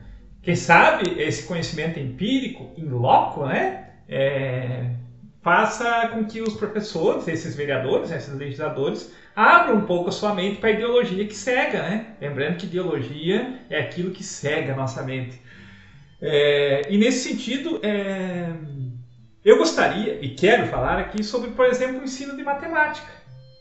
quem 0.47 0.55
sabe 0.55 1.21
esse 1.21 1.43
conhecimento 1.43 1.99
empírico, 1.99 2.71
em 2.79 2.85
loco, 2.85 3.45
né, 3.47 3.89
é, 4.09 4.93
faça 5.43 6.07
com 6.07 6.25
que 6.25 6.41
os 6.41 6.55
professores, 6.55 7.27
esses 7.27 7.57
vereadores, 7.57 8.13
esses 8.13 8.33
legisladores, 8.33 9.13
abram 9.35 9.79
um 9.79 9.81
pouco 9.81 10.09
a 10.09 10.13
sua 10.13 10.33
mente 10.33 10.61
para 10.61 10.69
a 10.69 10.73
ideologia 10.73 11.27
que 11.27 11.35
cega, 11.35 11.83
né? 11.83 12.15
Lembrando 12.21 12.59
que 12.59 12.67
ideologia 12.67 13.59
é 13.69 13.81
aquilo 13.81 14.13
que 14.13 14.23
cega 14.23 14.73
a 14.73 14.77
nossa 14.77 15.03
mente. 15.03 15.43
É, 16.23 16.83
e 16.89 16.97
nesse 16.97 17.29
sentido, 17.29 17.81
é, 17.83 18.49
eu 19.45 19.59
gostaria 19.59 20.25
e 20.25 20.29
quero 20.29 20.69
falar 20.69 20.97
aqui 20.97 21.25
sobre, 21.25 21.51
por 21.51 21.67
exemplo, 21.67 22.01
o 22.01 22.05
ensino 22.05 22.37
de 22.37 22.45
matemática. 22.45 23.11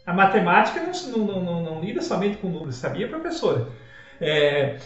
A 0.06 0.14
matemática 0.14 0.82
não, 0.82 1.18
não, 1.18 1.44
não, 1.44 1.64
não 1.64 1.82
lida 1.82 2.04
somente 2.04 2.38
com 2.38 2.48
números, 2.48 2.76
sabia, 2.76 3.08
professora? 3.08 3.70
É, 4.22 4.78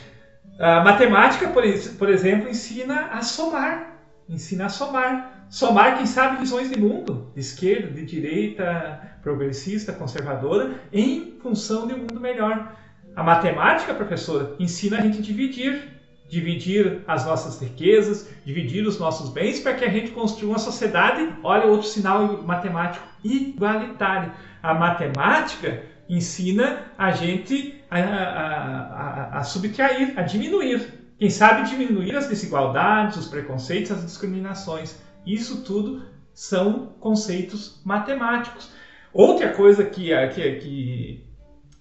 a 0.60 0.84
matemática, 0.84 1.48
por, 1.48 1.64
por 1.98 2.10
exemplo, 2.10 2.50
ensina 2.50 3.08
a 3.12 3.22
somar. 3.22 3.98
Ensina 4.28 4.66
a 4.66 4.70
somar. 4.70 5.48
Somar, 5.50 5.98
quem 5.98 6.06
sabe, 6.06 6.38
visões 6.38 6.70
de 6.70 6.78
mundo, 6.78 7.32
de 7.34 7.40
esquerda, 7.40 7.90
de 7.90 8.06
direita, 8.06 9.18
progressista, 9.24 9.94
conservadora, 9.94 10.76
em 10.92 11.38
função 11.42 11.88
de 11.88 11.94
um 11.94 12.00
mundo 12.00 12.20
melhor. 12.20 12.76
A 13.16 13.24
matemática, 13.24 13.94
professora, 13.94 14.56
ensina 14.60 14.98
a 14.98 15.02
gente 15.02 15.20
a 15.20 15.22
dividir. 15.22 15.98
Dividir 16.28 17.02
as 17.08 17.26
nossas 17.26 17.60
riquezas, 17.60 18.30
dividir 18.46 18.86
os 18.86 19.00
nossos 19.00 19.32
bens, 19.32 19.60
para 19.62 19.74
que 19.74 19.84
a 19.84 19.90
gente 19.90 20.12
construa 20.12 20.52
uma 20.52 20.60
sociedade, 20.60 21.28
olha 21.42 21.66
outro 21.66 21.88
sinal 21.88 22.44
matemático, 22.44 23.04
igualitário. 23.24 24.32
A 24.62 24.76
matemática 24.76 25.82
ensina 26.10 26.92
a 26.98 27.12
gente 27.12 27.82
a, 27.90 28.00
a, 28.00 29.34
a, 29.36 29.38
a 29.38 29.44
subtrair, 29.44 30.14
a 30.18 30.24
diminuir. 30.24 31.00
Quem 31.18 31.30
sabe 31.30 31.70
diminuir 31.70 32.16
as 32.16 32.28
desigualdades, 32.28 33.18
os 33.18 33.28
preconceitos, 33.28 33.92
as 33.92 34.04
discriminações. 34.04 35.00
Isso 35.26 35.64
tudo 35.64 36.06
são 36.34 36.94
conceitos 37.00 37.82
matemáticos. 37.86 38.72
Outra 39.14 39.50
coisa 39.50 39.84
que, 39.84 40.10
que, 40.30 40.52
que 40.56 41.30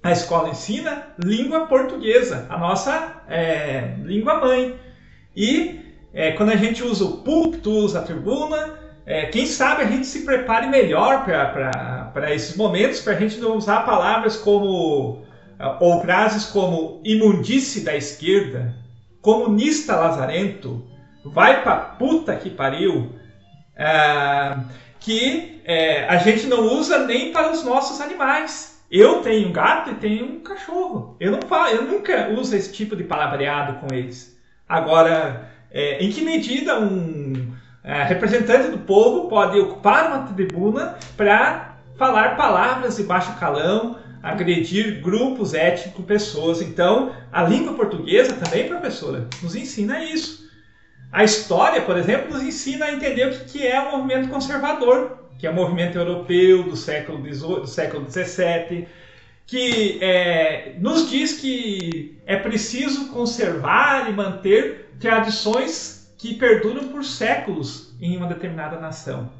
a 0.02 0.12
escola 0.12 0.50
ensina, 0.50 1.08
língua 1.22 1.66
portuguesa, 1.66 2.46
a 2.48 2.58
nossa 2.58 3.22
é, 3.28 3.94
língua 4.02 4.40
mãe. 4.40 4.78
E 5.36 5.80
é, 6.12 6.32
quando 6.32 6.50
a 6.50 6.56
gente 6.56 6.82
usa 6.82 7.04
o 7.04 7.18
púlpito, 7.18 7.70
usa 7.70 8.00
a 8.00 8.02
tribuna, 8.02 8.74
é, 9.06 9.26
quem 9.26 9.46
sabe 9.46 9.82
a 9.82 9.86
gente 9.86 10.06
se 10.06 10.24
prepare 10.24 10.66
melhor 10.66 11.24
para 11.24 11.97
esses 12.30 12.56
momentos, 12.56 13.00
para 13.00 13.14
a 13.14 13.18
gente 13.18 13.38
não 13.38 13.56
usar 13.56 13.84
palavras 13.84 14.36
como, 14.36 15.24
ou 15.80 16.00
frases 16.00 16.46
como 16.46 17.00
imundice 17.04 17.80
da 17.80 17.96
esquerda, 17.96 18.74
comunista 19.20 19.96
lazarento, 19.96 20.84
vai 21.24 21.62
pra 21.62 21.76
puta 21.76 22.36
que 22.36 22.50
pariu, 22.50 23.12
é, 23.76 24.56
que 25.00 25.60
é, 25.64 26.06
a 26.08 26.16
gente 26.16 26.46
não 26.46 26.62
usa 26.78 27.06
nem 27.06 27.32
para 27.32 27.50
os 27.52 27.64
nossos 27.64 28.00
animais. 28.00 28.82
Eu 28.90 29.20
tenho 29.20 29.48
um 29.48 29.52
gato 29.52 29.90
e 29.90 29.94
tenho 29.94 30.24
um 30.24 30.40
cachorro. 30.40 31.16
Eu 31.20 31.30
não 31.30 31.42
falo, 31.42 31.68
eu 31.68 31.82
nunca 31.82 32.30
uso 32.30 32.56
esse 32.56 32.72
tipo 32.72 32.96
de 32.96 33.04
palavreado 33.04 33.80
com 33.80 33.94
eles. 33.94 34.36
Agora, 34.66 35.50
é, 35.70 36.02
em 36.02 36.10
que 36.10 36.22
medida 36.22 36.80
um 36.80 37.52
é, 37.84 38.02
representante 38.04 38.70
do 38.70 38.78
povo 38.78 39.28
pode 39.28 39.58
ocupar 39.58 40.08
uma 40.08 40.26
tribuna 40.26 40.96
para 41.16 41.77
falar 41.98 42.36
palavras 42.36 42.96
de 42.96 43.02
baixo 43.02 43.36
calão, 43.38 43.98
agredir 44.22 45.02
grupos 45.02 45.52
étnicos, 45.52 46.04
pessoas. 46.04 46.62
Então, 46.62 47.12
a 47.32 47.42
língua 47.42 47.74
portuguesa 47.74 48.34
também, 48.34 48.68
professora, 48.68 49.28
nos 49.42 49.54
ensina 49.54 50.02
isso. 50.02 50.48
A 51.10 51.24
história, 51.24 51.82
por 51.82 51.96
exemplo, 51.96 52.32
nos 52.32 52.42
ensina 52.42 52.86
a 52.86 52.92
entender 52.92 53.26
o 53.26 53.44
que 53.44 53.66
é 53.66 53.80
o 53.80 53.96
movimento 53.96 54.28
conservador, 54.28 55.18
que 55.38 55.46
é 55.46 55.50
o 55.50 55.54
movimento 55.54 55.98
europeu 55.98 56.62
do 56.62 56.76
século 56.76 57.18
do 57.18 57.66
século 57.66 58.06
XVII, 58.08 58.86
que 59.46 59.98
é, 60.02 60.74
nos 60.78 61.10
diz 61.10 61.40
que 61.40 62.20
é 62.26 62.36
preciso 62.36 63.08
conservar 63.08 64.08
e 64.10 64.12
manter 64.12 64.90
tradições 65.00 66.14
que 66.18 66.34
perduram 66.34 66.88
por 66.88 67.04
séculos 67.04 67.96
em 68.00 68.16
uma 68.16 68.26
determinada 68.26 68.78
nação. 68.78 69.32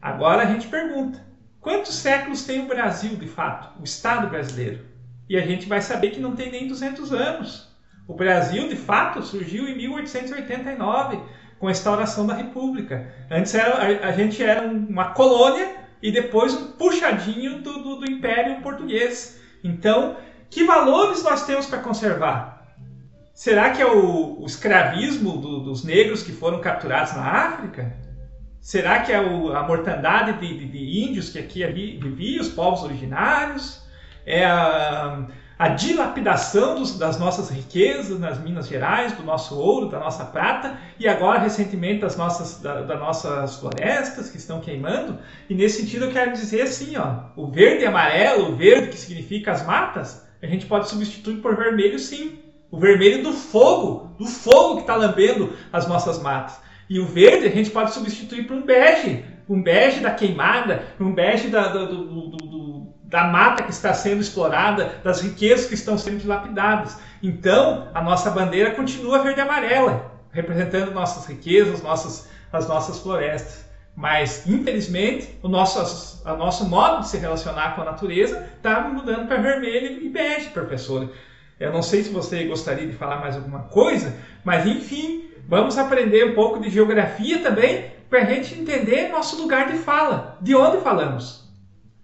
Agora 0.00 0.42
a 0.42 0.46
gente 0.46 0.68
pergunta: 0.68 1.29
quantos 1.60 1.94
séculos 1.94 2.44
tem 2.44 2.60
o 2.60 2.66
Brasil 2.66 3.16
de 3.16 3.26
fato, 3.26 3.80
o 3.80 3.84
Estado 3.84 4.28
brasileiro? 4.28 4.84
E 5.28 5.36
a 5.36 5.46
gente 5.46 5.68
vai 5.68 5.80
saber 5.80 6.10
que 6.10 6.20
não 6.20 6.34
tem 6.34 6.50
nem 6.50 6.66
200 6.66 7.12
anos. 7.12 7.68
O 8.08 8.14
Brasil, 8.14 8.68
de 8.68 8.74
fato, 8.74 9.22
surgiu 9.22 9.68
em 9.68 9.76
1889, 9.76 11.20
com 11.60 11.68
a 11.68 11.70
instauração 11.70 12.26
da 12.26 12.34
República. 12.34 13.14
Antes 13.30 13.54
era, 13.54 14.04
a, 14.04 14.10
gente 14.10 14.42
era 14.42 14.66
uma 14.66 15.12
colônia 15.12 15.76
e 16.02 16.10
depois 16.10 16.54
um 16.54 16.72
puxadinho 16.72 17.60
do, 17.62 17.82
do, 17.82 17.96
do 17.96 18.10
Império 18.10 18.60
Português. 18.62 19.40
Então, 19.62 20.16
que 20.48 20.64
valores 20.64 21.22
nós 21.22 21.46
temos 21.46 21.66
para 21.66 21.78
conservar? 21.78 22.74
Será 23.32 23.70
que 23.70 23.80
é 23.80 23.86
o, 23.86 24.40
o 24.42 24.46
escravismo 24.46 25.36
do, 25.36 25.60
dos 25.60 25.84
negros 25.84 26.22
que 26.22 26.32
foram 26.32 26.60
capturados 26.60 27.12
na 27.14 27.22
África? 27.22 27.96
Será 28.60 29.00
que 29.00 29.10
é 29.10 29.20
o, 29.20 29.52
a 29.54 29.62
mortandade 29.62 30.34
de, 30.34 30.58
de, 30.58 30.66
de, 30.66 31.04
índios 31.04 31.30
que 31.30 31.38
aqui 31.38 31.64
viviam, 31.98 32.42
os 32.42 32.48
povos 32.48 32.82
originários? 32.82 33.82
É 34.26 34.44
a, 34.44 35.26
a 35.58 35.68
dilapidação 35.68 36.74
dos, 36.74 36.98
das 36.98 37.18
nossas 37.18 37.48
riquezas 37.48 38.20
nas 38.20 38.38
Minas 38.38 38.68
Gerais, 38.68 39.12
do 39.12 39.22
nosso 39.22 39.58
ouro, 39.58 39.88
da 39.88 39.98
nossa 39.98 40.26
prata, 40.26 40.78
e 40.98 41.08
agora 41.08 41.38
recentemente 41.38 42.02
das 42.02 42.16
nossas, 42.16 42.60
da, 42.60 42.82
das 42.82 42.98
nossas 42.98 43.56
florestas 43.56 44.30
que 44.30 44.36
estão 44.36 44.60
queimando? 44.60 45.18
E 45.48 45.54
nesse 45.54 45.80
sentido 45.80 46.04
eu 46.04 46.12
quero 46.12 46.32
dizer 46.32 46.62
assim, 46.62 46.96
ó, 46.96 47.24
o 47.36 47.50
verde 47.50 47.84
e 47.84 47.86
amarelo, 47.86 48.52
o 48.52 48.56
verde 48.56 48.88
que 48.88 48.98
significa 48.98 49.52
as 49.52 49.64
matas, 49.64 50.26
a 50.42 50.46
gente 50.46 50.66
pode 50.66 50.88
substituir 50.88 51.36
por 51.36 51.56
vermelho 51.56 51.98
sim. 51.98 52.38
O 52.70 52.78
vermelho 52.78 53.22
do 53.22 53.32
fogo, 53.32 54.14
do 54.18 54.26
fogo 54.26 54.76
que 54.76 54.82
está 54.82 54.94
lambendo 54.94 55.52
as 55.72 55.88
nossas 55.88 56.22
matas. 56.22 56.60
E 56.90 56.98
o 56.98 57.06
verde 57.06 57.46
a 57.46 57.50
gente 57.50 57.70
pode 57.70 57.94
substituir 57.94 58.48
por 58.48 58.56
um 58.56 58.62
bege, 58.62 59.24
um 59.48 59.62
bege 59.62 60.00
da 60.00 60.10
queimada, 60.10 60.82
um 60.98 61.14
bege 61.14 61.46
da, 61.46 61.68
do, 61.68 61.86
do, 61.86 62.36
do, 62.36 62.86
da 63.04 63.28
mata 63.28 63.62
que 63.62 63.70
está 63.70 63.94
sendo 63.94 64.20
explorada, 64.20 64.96
das 65.04 65.20
riquezas 65.20 65.66
que 65.66 65.74
estão 65.74 65.96
sendo 65.96 66.18
dilapidadas. 66.18 66.98
Então, 67.22 67.88
a 67.94 68.02
nossa 68.02 68.28
bandeira 68.32 68.72
continua 68.72 69.22
verde 69.22 69.38
e 69.38 69.42
amarela, 69.42 70.10
representando 70.32 70.90
nossas 70.90 71.26
riquezas, 71.26 71.80
nossas, 71.80 72.28
as 72.52 72.66
nossas 72.66 72.98
florestas. 72.98 73.64
Mas, 73.94 74.44
infelizmente, 74.48 75.38
o 75.44 75.48
nosso, 75.48 76.26
a 76.26 76.34
nosso 76.34 76.68
modo 76.68 77.02
de 77.02 77.08
se 77.08 77.18
relacionar 77.18 77.76
com 77.76 77.82
a 77.82 77.84
natureza 77.84 78.50
está 78.56 78.80
mudando 78.80 79.28
para 79.28 79.36
vermelho 79.36 80.02
e 80.02 80.08
bege, 80.08 80.48
professora. 80.50 81.08
Eu 81.60 81.72
não 81.72 81.82
sei 81.82 82.02
se 82.02 82.10
você 82.10 82.44
gostaria 82.44 82.86
de 82.86 82.94
falar 82.94 83.20
mais 83.20 83.36
alguma 83.36 83.60
coisa, 83.64 84.16
mas 84.42 84.66
enfim, 84.66 85.29
vamos 85.48 85.78
aprender 85.78 86.30
um 86.30 86.34
pouco 86.34 86.60
de 86.60 86.70
geografia 86.70 87.40
também 87.40 87.90
para 88.08 88.20
a 88.20 88.24
gente 88.24 88.58
entender 88.58 89.08
nosso 89.08 89.40
lugar 89.40 89.70
de 89.70 89.78
fala, 89.78 90.38
de 90.40 90.54
onde 90.54 90.82
falamos. 90.82 91.48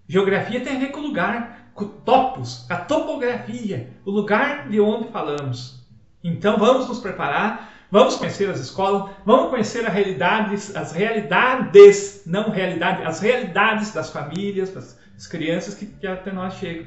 Geografia 0.09 0.61
tem 0.61 0.77
a 0.77 0.81
ver 0.81 0.93
com 0.93 1.01
lugar, 1.01 1.71
com 1.75 1.85
topos, 1.85 2.65
a 2.71 2.77
topografia, 2.77 3.91
o 4.05 4.11
lugar 4.11 4.69
de 4.69 4.81
onde 4.81 5.09
falamos. 5.09 5.85
Então 6.23 6.59
vamos 6.59 6.89
nos 6.89 7.01
preparar 7.01 7.77
Vamos 7.91 8.17
conhecer 8.17 8.51
as 8.51 8.59
escolas, 8.59 9.13
vamos 9.25 9.51
conhecer 9.51 9.87
a 9.87 9.89
realidade, 9.89 10.55
as 10.75 10.93
realidades, 10.93 12.23
não 12.27 12.51
realidade, 12.51 13.05
as 13.05 13.21
realidades 13.21 13.93
das 13.93 14.11
famílias, 14.11 14.71
das, 14.71 14.99
das 15.15 15.27
crianças 15.27 15.75
que, 15.75 15.87
que 15.87 16.07
até 16.07 16.33
nós 16.33 16.55
chegam. 16.55 16.87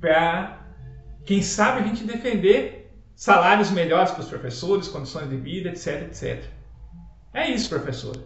Para, 0.00 0.60
quem 1.24 1.42
sabe, 1.42 1.80
a 1.80 1.86
gente 1.86 2.04
defender 2.04 2.83
salários 3.14 3.70
melhores 3.70 4.10
para 4.10 4.22
os 4.22 4.28
professores, 4.28 4.88
condições 4.88 5.28
de 5.28 5.36
vida, 5.36 5.68
etc, 5.68 6.02
etc. 6.02 6.44
É 7.32 7.50
isso, 7.50 7.68
professora. 7.68 8.20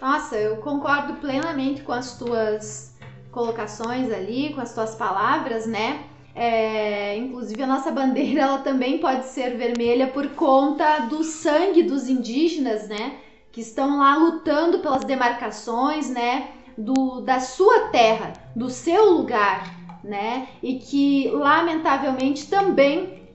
Nossa, 0.00 0.36
eu 0.36 0.58
concordo 0.58 1.14
plenamente 1.14 1.82
com 1.82 1.92
as 1.92 2.16
tuas 2.16 2.96
colocações 3.32 4.12
ali, 4.12 4.54
com 4.54 4.60
as 4.60 4.72
tuas 4.74 4.94
palavras, 4.94 5.66
né? 5.66 6.04
É, 6.34 7.16
inclusive 7.16 7.60
a 7.62 7.66
nossa 7.66 7.90
bandeira 7.90 8.42
ela 8.42 8.58
também 8.58 8.98
pode 8.98 9.26
ser 9.26 9.56
vermelha 9.56 10.06
por 10.06 10.28
conta 10.30 11.00
do 11.06 11.24
sangue 11.24 11.82
dos 11.82 12.08
indígenas, 12.08 12.88
né? 12.88 13.16
Que 13.50 13.60
estão 13.60 13.98
lá 13.98 14.16
lutando 14.16 14.78
pelas 14.78 15.04
demarcações, 15.04 16.08
né? 16.08 16.50
Do, 16.76 17.20
da 17.22 17.40
sua 17.40 17.88
terra, 17.88 18.32
do 18.54 18.70
seu 18.70 19.10
lugar, 19.10 19.77
né? 20.02 20.48
E 20.62 20.78
que 20.78 21.28
lamentavelmente 21.30 22.46
também 22.48 23.28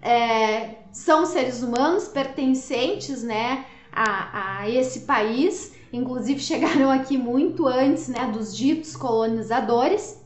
é, 0.00 0.76
são 0.92 1.24
seres 1.24 1.62
humanos 1.62 2.08
pertencentes, 2.08 3.22
né? 3.22 3.66
A, 3.90 4.60
a 4.60 4.70
esse 4.70 5.00
país, 5.00 5.74
inclusive 5.92 6.40
chegaram 6.40 6.90
aqui 6.90 7.16
muito 7.16 7.66
antes, 7.66 8.08
né? 8.08 8.30
Dos 8.32 8.56
ditos 8.56 8.96
colonizadores. 8.96 10.20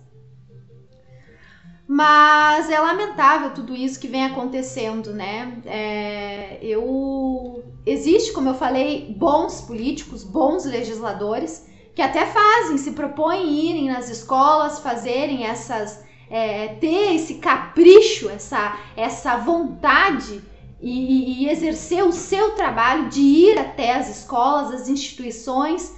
Mas 1.88 2.68
é 2.68 2.80
lamentável 2.80 3.54
tudo 3.54 3.74
isso 3.74 4.00
que 4.00 4.08
vem 4.08 4.24
acontecendo, 4.24 5.12
né? 5.12 5.60
É, 5.64 6.58
eu 6.60 7.62
existe, 7.84 8.32
como 8.32 8.48
eu 8.48 8.54
falei, 8.54 9.14
bons 9.16 9.60
políticos, 9.60 10.24
bons 10.24 10.64
legisladores 10.64 11.64
que 11.96 12.02
até 12.02 12.26
fazem, 12.26 12.76
se 12.76 12.92
propõem 12.92 13.48
irem 13.48 13.88
nas 13.88 14.10
escolas, 14.10 14.80
fazerem 14.80 15.46
essas, 15.46 16.04
é, 16.28 16.68
ter 16.78 17.14
esse 17.14 17.36
capricho, 17.36 18.28
essa, 18.28 18.78
essa 18.94 19.38
vontade 19.38 20.44
e, 20.78 21.44
e 21.44 21.48
exercer 21.48 22.04
o 22.04 22.12
seu 22.12 22.50
trabalho 22.50 23.08
de 23.08 23.22
ir 23.22 23.58
até 23.58 23.94
as 23.94 24.10
escolas, 24.10 24.72
as 24.72 24.90
instituições 24.90 25.96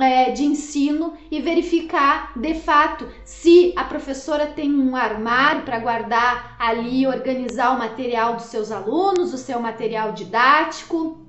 é, 0.00 0.30
de 0.30 0.44
ensino 0.44 1.12
e 1.30 1.42
verificar 1.42 2.32
de 2.38 2.54
fato 2.54 3.06
se 3.22 3.74
a 3.76 3.84
professora 3.84 4.46
tem 4.46 4.74
um 4.74 4.96
armário 4.96 5.60
para 5.60 5.78
guardar 5.78 6.56
ali, 6.58 7.06
organizar 7.06 7.76
o 7.76 7.78
material 7.78 8.36
dos 8.36 8.46
seus 8.46 8.72
alunos, 8.72 9.34
o 9.34 9.38
seu 9.38 9.60
material 9.60 10.12
didático. 10.12 11.23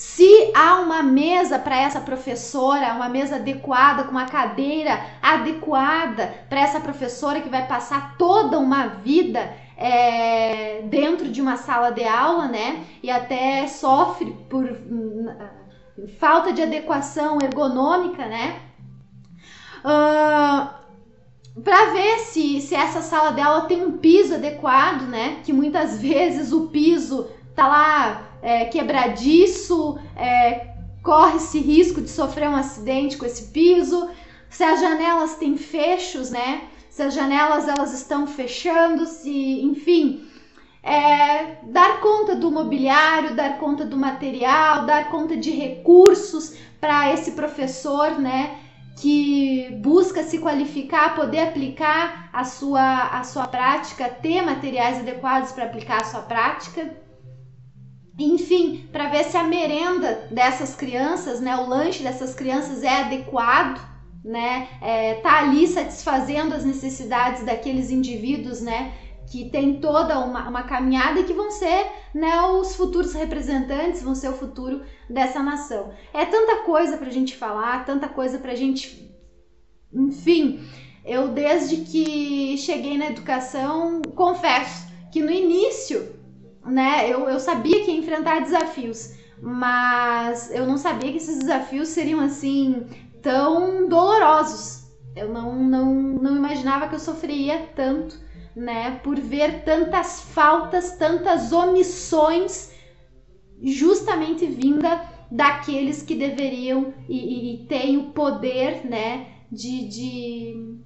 Se 0.00 0.50
há 0.54 0.80
uma 0.80 1.02
mesa 1.02 1.58
para 1.58 1.78
essa 1.78 2.00
professora, 2.00 2.94
uma 2.94 3.10
mesa 3.10 3.36
adequada, 3.36 4.04
com 4.04 4.12
uma 4.12 4.24
cadeira 4.24 4.98
adequada 5.20 6.32
para 6.48 6.60
essa 6.60 6.80
professora 6.80 7.42
que 7.42 7.50
vai 7.50 7.66
passar 7.66 8.16
toda 8.16 8.58
uma 8.58 8.86
vida 8.86 9.52
é, 9.76 10.80
dentro 10.84 11.28
de 11.28 11.42
uma 11.42 11.58
sala 11.58 11.90
de 11.90 12.02
aula, 12.02 12.48
né? 12.48 12.82
E 13.02 13.10
até 13.10 13.66
sofre 13.66 14.34
por 14.48 14.74
falta 16.18 16.50
de 16.50 16.62
adequação 16.62 17.36
ergonômica, 17.38 18.24
né? 18.24 18.58
Uh, 19.84 21.60
para 21.60 21.92
ver 21.92 22.20
se, 22.20 22.62
se 22.62 22.74
essa 22.74 23.02
sala 23.02 23.32
dela 23.32 23.66
tem 23.66 23.84
um 23.84 23.98
piso 23.98 24.36
adequado, 24.36 25.02
né? 25.02 25.40
Que 25.44 25.52
muitas 25.52 26.00
vezes 26.00 26.52
o 26.52 26.68
piso 26.68 27.28
tá 27.54 27.68
lá 27.68 28.29
é, 28.42 28.64
quebradiço, 28.66 29.98
é, 30.16 30.74
corre-se 31.02 31.58
risco 31.58 32.00
de 32.00 32.10
sofrer 32.10 32.48
um 32.48 32.56
acidente 32.56 33.16
com 33.16 33.26
esse 33.26 33.44
piso. 33.50 34.08
Se 34.48 34.64
as 34.64 34.80
janelas 34.80 35.36
têm 35.36 35.56
fechos, 35.56 36.30
né? 36.30 36.62
Se 36.88 37.02
as 37.02 37.14
janelas 37.14 37.68
elas 37.68 37.92
estão 37.92 38.26
fechando, 38.26 39.06
se, 39.06 39.62
enfim, 39.62 40.28
é, 40.82 41.58
dar 41.64 42.00
conta 42.00 42.34
do 42.34 42.50
mobiliário, 42.50 43.34
dar 43.34 43.58
conta 43.58 43.84
do 43.84 43.96
material, 43.96 44.86
dar 44.86 45.08
conta 45.10 45.36
de 45.36 45.50
recursos 45.50 46.56
para 46.80 47.12
esse 47.12 47.32
professor, 47.32 48.18
né? 48.18 48.58
Que 48.96 49.78
busca 49.80 50.22
se 50.22 50.38
qualificar, 50.38 51.14
poder 51.14 51.40
aplicar 51.40 52.28
a 52.32 52.44
sua, 52.44 53.08
a 53.08 53.22
sua 53.22 53.46
prática, 53.46 54.08
ter 54.08 54.42
materiais 54.42 54.98
adequados 54.98 55.52
para 55.52 55.64
aplicar 55.64 56.02
a 56.02 56.04
sua 56.04 56.20
prática. 56.22 56.90
Enfim, 58.18 58.88
para 58.92 59.08
ver 59.08 59.24
se 59.24 59.36
a 59.36 59.44
merenda 59.44 60.28
dessas 60.30 60.74
crianças, 60.74 61.40
né, 61.40 61.56
o 61.56 61.66
lanche 61.66 62.02
dessas 62.02 62.34
crianças 62.34 62.82
é 62.82 63.00
adequado, 63.00 63.80
né, 64.24 64.68
é, 64.82 65.14
tá 65.14 65.38
ali 65.38 65.66
satisfazendo 65.66 66.54
as 66.54 66.64
necessidades 66.64 67.44
daqueles 67.44 67.90
indivíduos, 67.90 68.60
né, 68.60 68.92
que 69.30 69.48
tem 69.48 69.80
toda 69.80 70.18
uma, 70.18 70.48
uma 70.48 70.62
caminhada 70.64 71.20
e 71.20 71.24
que 71.24 71.32
vão 71.32 71.50
ser 71.50 71.86
né, 72.12 72.42
os 72.42 72.74
futuros 72.74 73.14
representantes, 73.14 74.02
vão 74.02 74.14
ser 74.14 74.28
o 74.28 74.34
futuro 74.34 74.82
dessa 75.08 75.40
nação. 75.40 75.92
É 76.12 76.24
tanta 76.24 76.64
coisa 76.64 76.98
para 76.98 77.06
a 77.06 77.12
gente 77.12 77.36
falar, 77.36 77.86
tanta 77.86 78.08
coisa 78.08 78.38
para 78.38 78.52
a 78.52 78.56
gente. 78.56 79.08
Enfim, 79.92 80.60
eu 81.04 81.28
desde 81.28 81.78
que 81.78 82.58
cheguei 82.58 82.98
na 82.98 83.06
educação, 83.06 84.02
confesso 84.14 84.88
que 85.12 85.22
no 85.22 85.30
início, 85.30 86.19
né, 86.64 87.10
eu, 87.10 87.28
eu 87.28 87.40
sabia 87.40 87.84
que 87.84 87.90
ia 87.90 87.98
enfrentar 87.98 88.40
desafios, 88.40 89.14
mas 89.40 90.50
eu 90.50 90.66
não 90.66 90.76
sabia 90.76 91.10
que 91.10 91.16
esses 91.16 91.38
desafios 91.38 91.88
seriam 91.88 92.20
assim 92.20 92.86
tão 93.22 93.88
dolorosos. 93.88 94.90
Eu 95.16 95.32
não, 95.32 95.56
não, 95.56 95.94
não 95.94 96.36
imaginava 96.36 96.88
que 96.88 96.94
eu 96.94 97.00
sofreria 97.00 97.68
tanto 97.74 98.18
né, 98.54 99.00
por 99.02 99.18
ver 99.18 99.64
tantas 99.64 100.20
faltas, 100.20 100.96
tantas 100.96 101.52
omissões, 101.52 102.72
justamente 103.62 104.46
vinda 104.46 105.02
daqueles 105.30 106.02
que 106.02 106.14
deveriam 106.14 106.92
e, 107.08 107.16
e, 107.16 107.54
e 107.54 107.66
têm 107.66 107.96
o 107.96 108.10
poder, 108.10 108.84
né, 108.84 109.28
de, 109.50 109.88
de, 109.88 110.79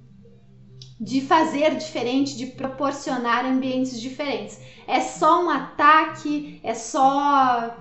de 0.99 1.21
fazer 1.21 1.75
diferente, 1.75 2.37
de 2.37 2.47
proporcionar 2.47 3.45
ambientes 3.45 3.99
diferentes. 3.99 4.59
É 4.87 5.01
só 5.01 5.43
um 5.43 5.49
ataque, 5.49 6.59
é 6.63 6.73
só 6.73 7.75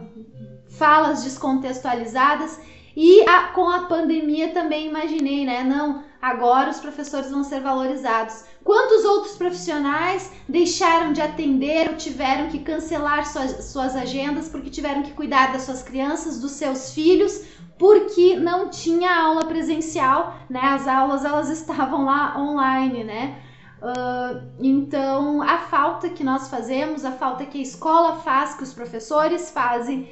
falas 0.68 1.22
descontextualizadas 1.22 2.58
e 2.96 3.28
a, 3.28 3.48
com 3.48 3.68
a 3.68 3.86
pandemia 3.86 4.48
também 4.52 4.88
imaginei, 4.88 5.44
né? 5.44 5.64
Não, 5.64 6.04
agora 6.22 6.70
os 6.70 6.78
professores 6.78 7.30
vão 7.30 7.42
ser 7.42 7.60
valorizados. 7.60 8.44
Quantos 8.62 9.04
outros 9.04 9.36
profissionais 9.36 10.30
deixaram 10.48 11.12
de 11.12 11.20
atender 11.20 11.90
ou 11.90 11.96
tiveram 11.96 12.48
que 12.48 12.60
cancelar 12.60 13.26
suas, 13.26 13.64
suas 13.66 13.96
agendas 13.96 14.48
porque 14.48 14.70
tiveram 14.70 15.02
que 15.02 15.12
cuidar 15.12 15.52
das 15.52 15.62
suas 15.62 15.82
crianças, 15.82 16.40
dos 16.40 16.52
seus 16.52 16.92
filhos, 16.94 17.42
porque 17.78 18.36
não 18.36 18.70
tinha 18.70 19.10
aula 19.22 19.46
presencial, 19.46 20.34
né? 20.48 20.60
As 20.62 20.86
aulas 20.86 21.24
elas 21.24 21.50
estavam 21.50 22.04
lá 22.04 22.38
online, 22.38 23.04
né? 23.04 23.40
Uh, 23.82 24.40
então 24.58 25.42
a 25.42 25.58
falta 25.58 26.08
que 26.10 26.24
nós 26.24 26.48
fazemos, 26.48 27.04
a 27.04 27.12
falta 27.12 27.44
que 27.46 27.58
a 27.58 27.62
escola 27.62 28.14
faz, 28.14 28.54
que 28.54 28.62
os 28.62 28.72
professores 28.72 29.50
fazem, 29.50 30.08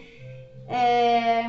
é, 0.66 1.48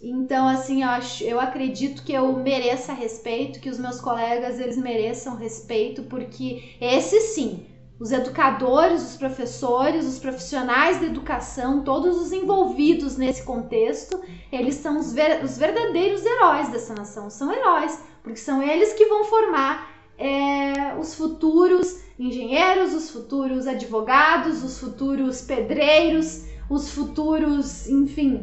Então, 0.00 0.48
assim, 0.48 0.82
eu, 0.82 0.88
acho, 0.88 1.22
eu 1.24 1.38
acredito 1.38 2.02
que 2.04 2.12
eu 2.12 2.32
mereça 2.32 2.92
respeito, 2.92 3.60
que 3.60 3.70
os 3.70 3.78
meus 3.78 4.00
colegas 4.00 4.58
eles 4.58 4.76
mereçam 4.76 5.36
respeito, 5.36 6.02
porque 6.04 6.76
esse 6.80 7.20
sim, 7.20 7.64
os 8.02 8.10
educadores, 8.10 9.00
os 9.00 9.16
professores, 9.16 10.04
os 10.04 10.18
profissionais 10.18 10.98
da 10.98 11.06
educação, 11.06 11.84
todos 11.84 12.20
os 12.20 12.32
envolvidos 12.32 13.16
nesse 13.16 13.44
contexto, 13.44 14.20
eles 14.50 14.74
são 14.74 14.98
os, 14.98 15.12
ver, 15.12 15.44
os 15.44 15.56
verdadeiros 15.56 16.26
heróis 16.26 16.68
dessa 16.70 16.94
nação, 16.94 17.30
são 17.30 17.52
heróis, 17.52 18.02
porque 18.20 18.38
são 18.38 18.60
eles 18.60 18.92
que 18.94 19.06
vão 19.06 19.22
formar 19.26 19.88
é, 20.18 20.96
os 20.98 21.14
futuros 21.14 22.02
engenheiros, 22.18 22.92
os 22.92 23.08
futuros 23.08 23.68
advogados, 23.68 24.64
os 24.64 24.80
futuros 24.80 25.42
pedreiros, 25.42 26.44
os 26.68 26.90
futuros, 26.90 27.88
enfim, 27.88 28.42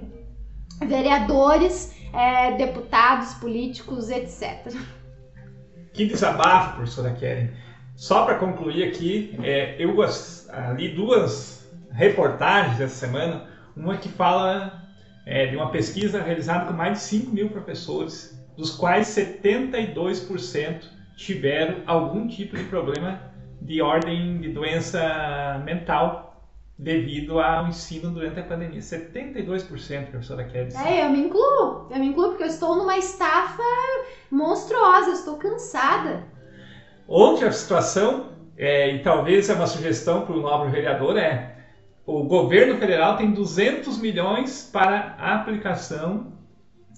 vereadores, 0.82 1.94
é, 2.14 2.56
deputados, 2.56 3.34
políticos, 3.34 4.10
etc. 4.10 4.74
Que 5.92 6.06
desabafo, 6.06 6.78
professora 6.78 7.12
Keren. 7.12 7.50
Só 8.00 8.24
para 8.24 8.36
concluir 8.36 8.86
aqui, 8.88 9.38
é, 9.44 9.76
eu 9.78 9.94
li 10.78 10.88
duas 10.96 11.70
reportagens 11.92 12.80
essa 12.80 12.96
semana. 12.96 13.50
Uma 13.76 13.98
que 13.98 14.08
fala 14.08 14.88
é, 15.26 15.48
de 15.48 15.58
uma 15.58 15.70
pesquisa 15.70 16.22
realizada 16.22 16.66
com 16.66 16.72
mais 16.72 16.94
de 16.94 17.04
5 17.04 17.30
mil 17.30 17.50
professores, 17.50 18.42
dos 18.56 18.74
quais 18.74 19.08
72% 19.10 20.86
tiveram 21.18 21.84
algum 21.86 22.26
tipo 22.26 22.56
de 22.56 22.64
problema 22.64 23.22
de 23.62 23.82
ordem 23.82 24.40
de 24.40 24.48
doença 24.54 25.62
mental 25.66 26.42
devido 26.78 27.42
ao 27.42 27.68
ensino 27.68 28.12
durante 28.12 28.40
a 28.40 28.44
pandemia. 28.44 28.80
72%, 28.80 30.10
professora 30.10 30.46
Kelly. 30.46 30.74
É, 30.78 31.06
eu 31.06 31.10
me 31.10 31.20
incluo. 31.20 31.88
Eu 31.92 32.00
me 32.00 32.08
incluo 32.08 32.30
porque 32.30 32.44
eu 32.44 32.48
estou 32.48 32.78
numa 32.78 32.98
estafa 32.98 33.62
monstruosa, 34.32 35.10
eu 35.10 35.14
estou 35.16 35.36
cansada. 35.36 36.39
Outra 37.10 37.52
situação, 37.52 38.28
é, 38.56 38.94
e 38.94 39.00
talvez 39.00 39.50
é 39.50 39.56
uma 39.56 39.66
sugestão 39.66 40.28
para 40.28 40.36
o 40.36 40.42
nobre 40.42 40.70
vereador, 40.70 41.18
é 41.18 41.56
o 42.06 42.24
governo 42.24 42.78
federal 42.78 43.18
tem 43.18 43.32
200 43.32 43.98
milhões 43.98 44.70
para 44.72 45.16
aplicação 45.18 46.34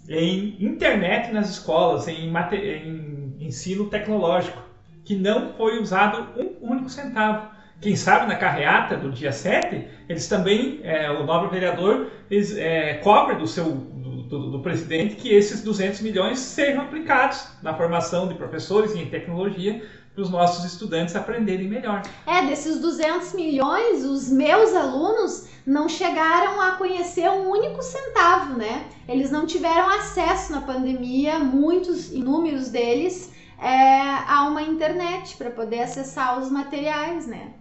em 0.09 0.57
internet 0.59 1.31
nas 1.31 1.49
escolas, 1.49 2.09
em, 2.09 2.29
em 2.29 3.37
ensino 3.39 3.85
tecnológico, 3.85 4.61
que 5.05 5.15
não 5.15 5.53
foi 5.53 5.79
usado 5.79 6.27
um 6.37 6.71
único 6.71 6.89
centavo. 6.89 7.49
Quem 7.79 7.95
sabe 7.95 8.27
na 8.27 8.35
carreata 8.35 8.97
do 8.97 9.11
dia 9.11 9.31
7, 9.31 9.87
eles 10.09 10.27
também, 10.27 10.81
é, 10.83 11.09
o 11.09 11.25
nobre 11.25 11.49
vereador, 11.51 12.11
eles, 12.29 12.55
é, 12.57 12.95
cobra 12.95 13.35
do 13.35 13.47
seu 13.47 13.63
do, 13.63 14.23
do, 14.23 14.51
do, 14.51 14.59
presidente 14.59 15.15
que 15.15 15.29
esses 15.29 15.63
200 15.63 16.01
milhões 16.01 16.39
sejam 16.39 16.83
aplicados 16.83 17.47
na 17.61 17.73
formação 17.73 18.27
de 18.27 18.35
professores 18.35 18.95
em 18.95 19.05
tecnologia 19.07 19.81
para 20.13 20.23
os 20.23 20.29
nossos 20.29 20.65
estudantes 20.65 21.15
aprenderem 21.15 21.67
melhor. 21.67 22.01
É, 22.25 22.45
desses 22.45 22.79
200 22.79 23.33
milhões, 23.33 24.03
os 24.03 24.29
meus 24.29 24.75
alunos 24.75 25.47
não 25.65 25.87
chegaram 25.87 26.59
a 26.59 26.71
conhecer 26.71 27.29
um 27.29 27.49
único 27.49 27.81
centavo, 27.81 28.57
né? 28.57 28.87
Eles 29.07 29.31
não 29.31 29.45
tiveram 29.45 29.89
acesso 29.89 30.51
na 30.51 30.61
pandemia, 30.61 31.39
muitos, 31.39 32.11
inúmeros 32.11 32.69
deles, 32.69 33.31
é, 33.57 34.01
a 34.27 34.47
uma 34.49 34.61
internet 34.61 35.37
para 35.37 35.51
poder 35.51 35.83
acessar 35.83 36.39
os 36.39 36.49
materiais, 36.49 37.27
né? 37.27 37.53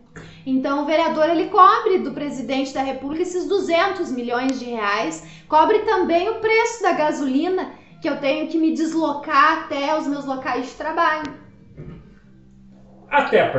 Então 0.45 0.83
o 0.83 0.87
vereador 0.87 1.29
ele 1.29 1.51
cobre 1.51 1.99
do 1.99 2.13
presidente 2.13 2.75
da 2.75 2.83
República 2.83 3.23
esses 3.23 3.47
200 3.47 4.11
milhões 4.11 4.59
de 4.59 4.65
reais, 4.65 5.25
cobre 5.47 5.81
também 5.81 6.29
o 6.29 6.41
preço 6.41 6.83
da 6.83 6.93
gasolina 6.93 7.73
que 8.01 8.09
eu 8.09 8.19
tenho 8.19 8.49
que 8.49 8.59
me 8.59 8.73
deslocar 8.73 9.65
até 9.65 9.97
os 9.97 10.07
meus 10.07 10.25
locais 10.25 10.67
de 10.67 10.73
trabalho. 10.73 11.50
Até 13.11 13.41
a 13.41 13.49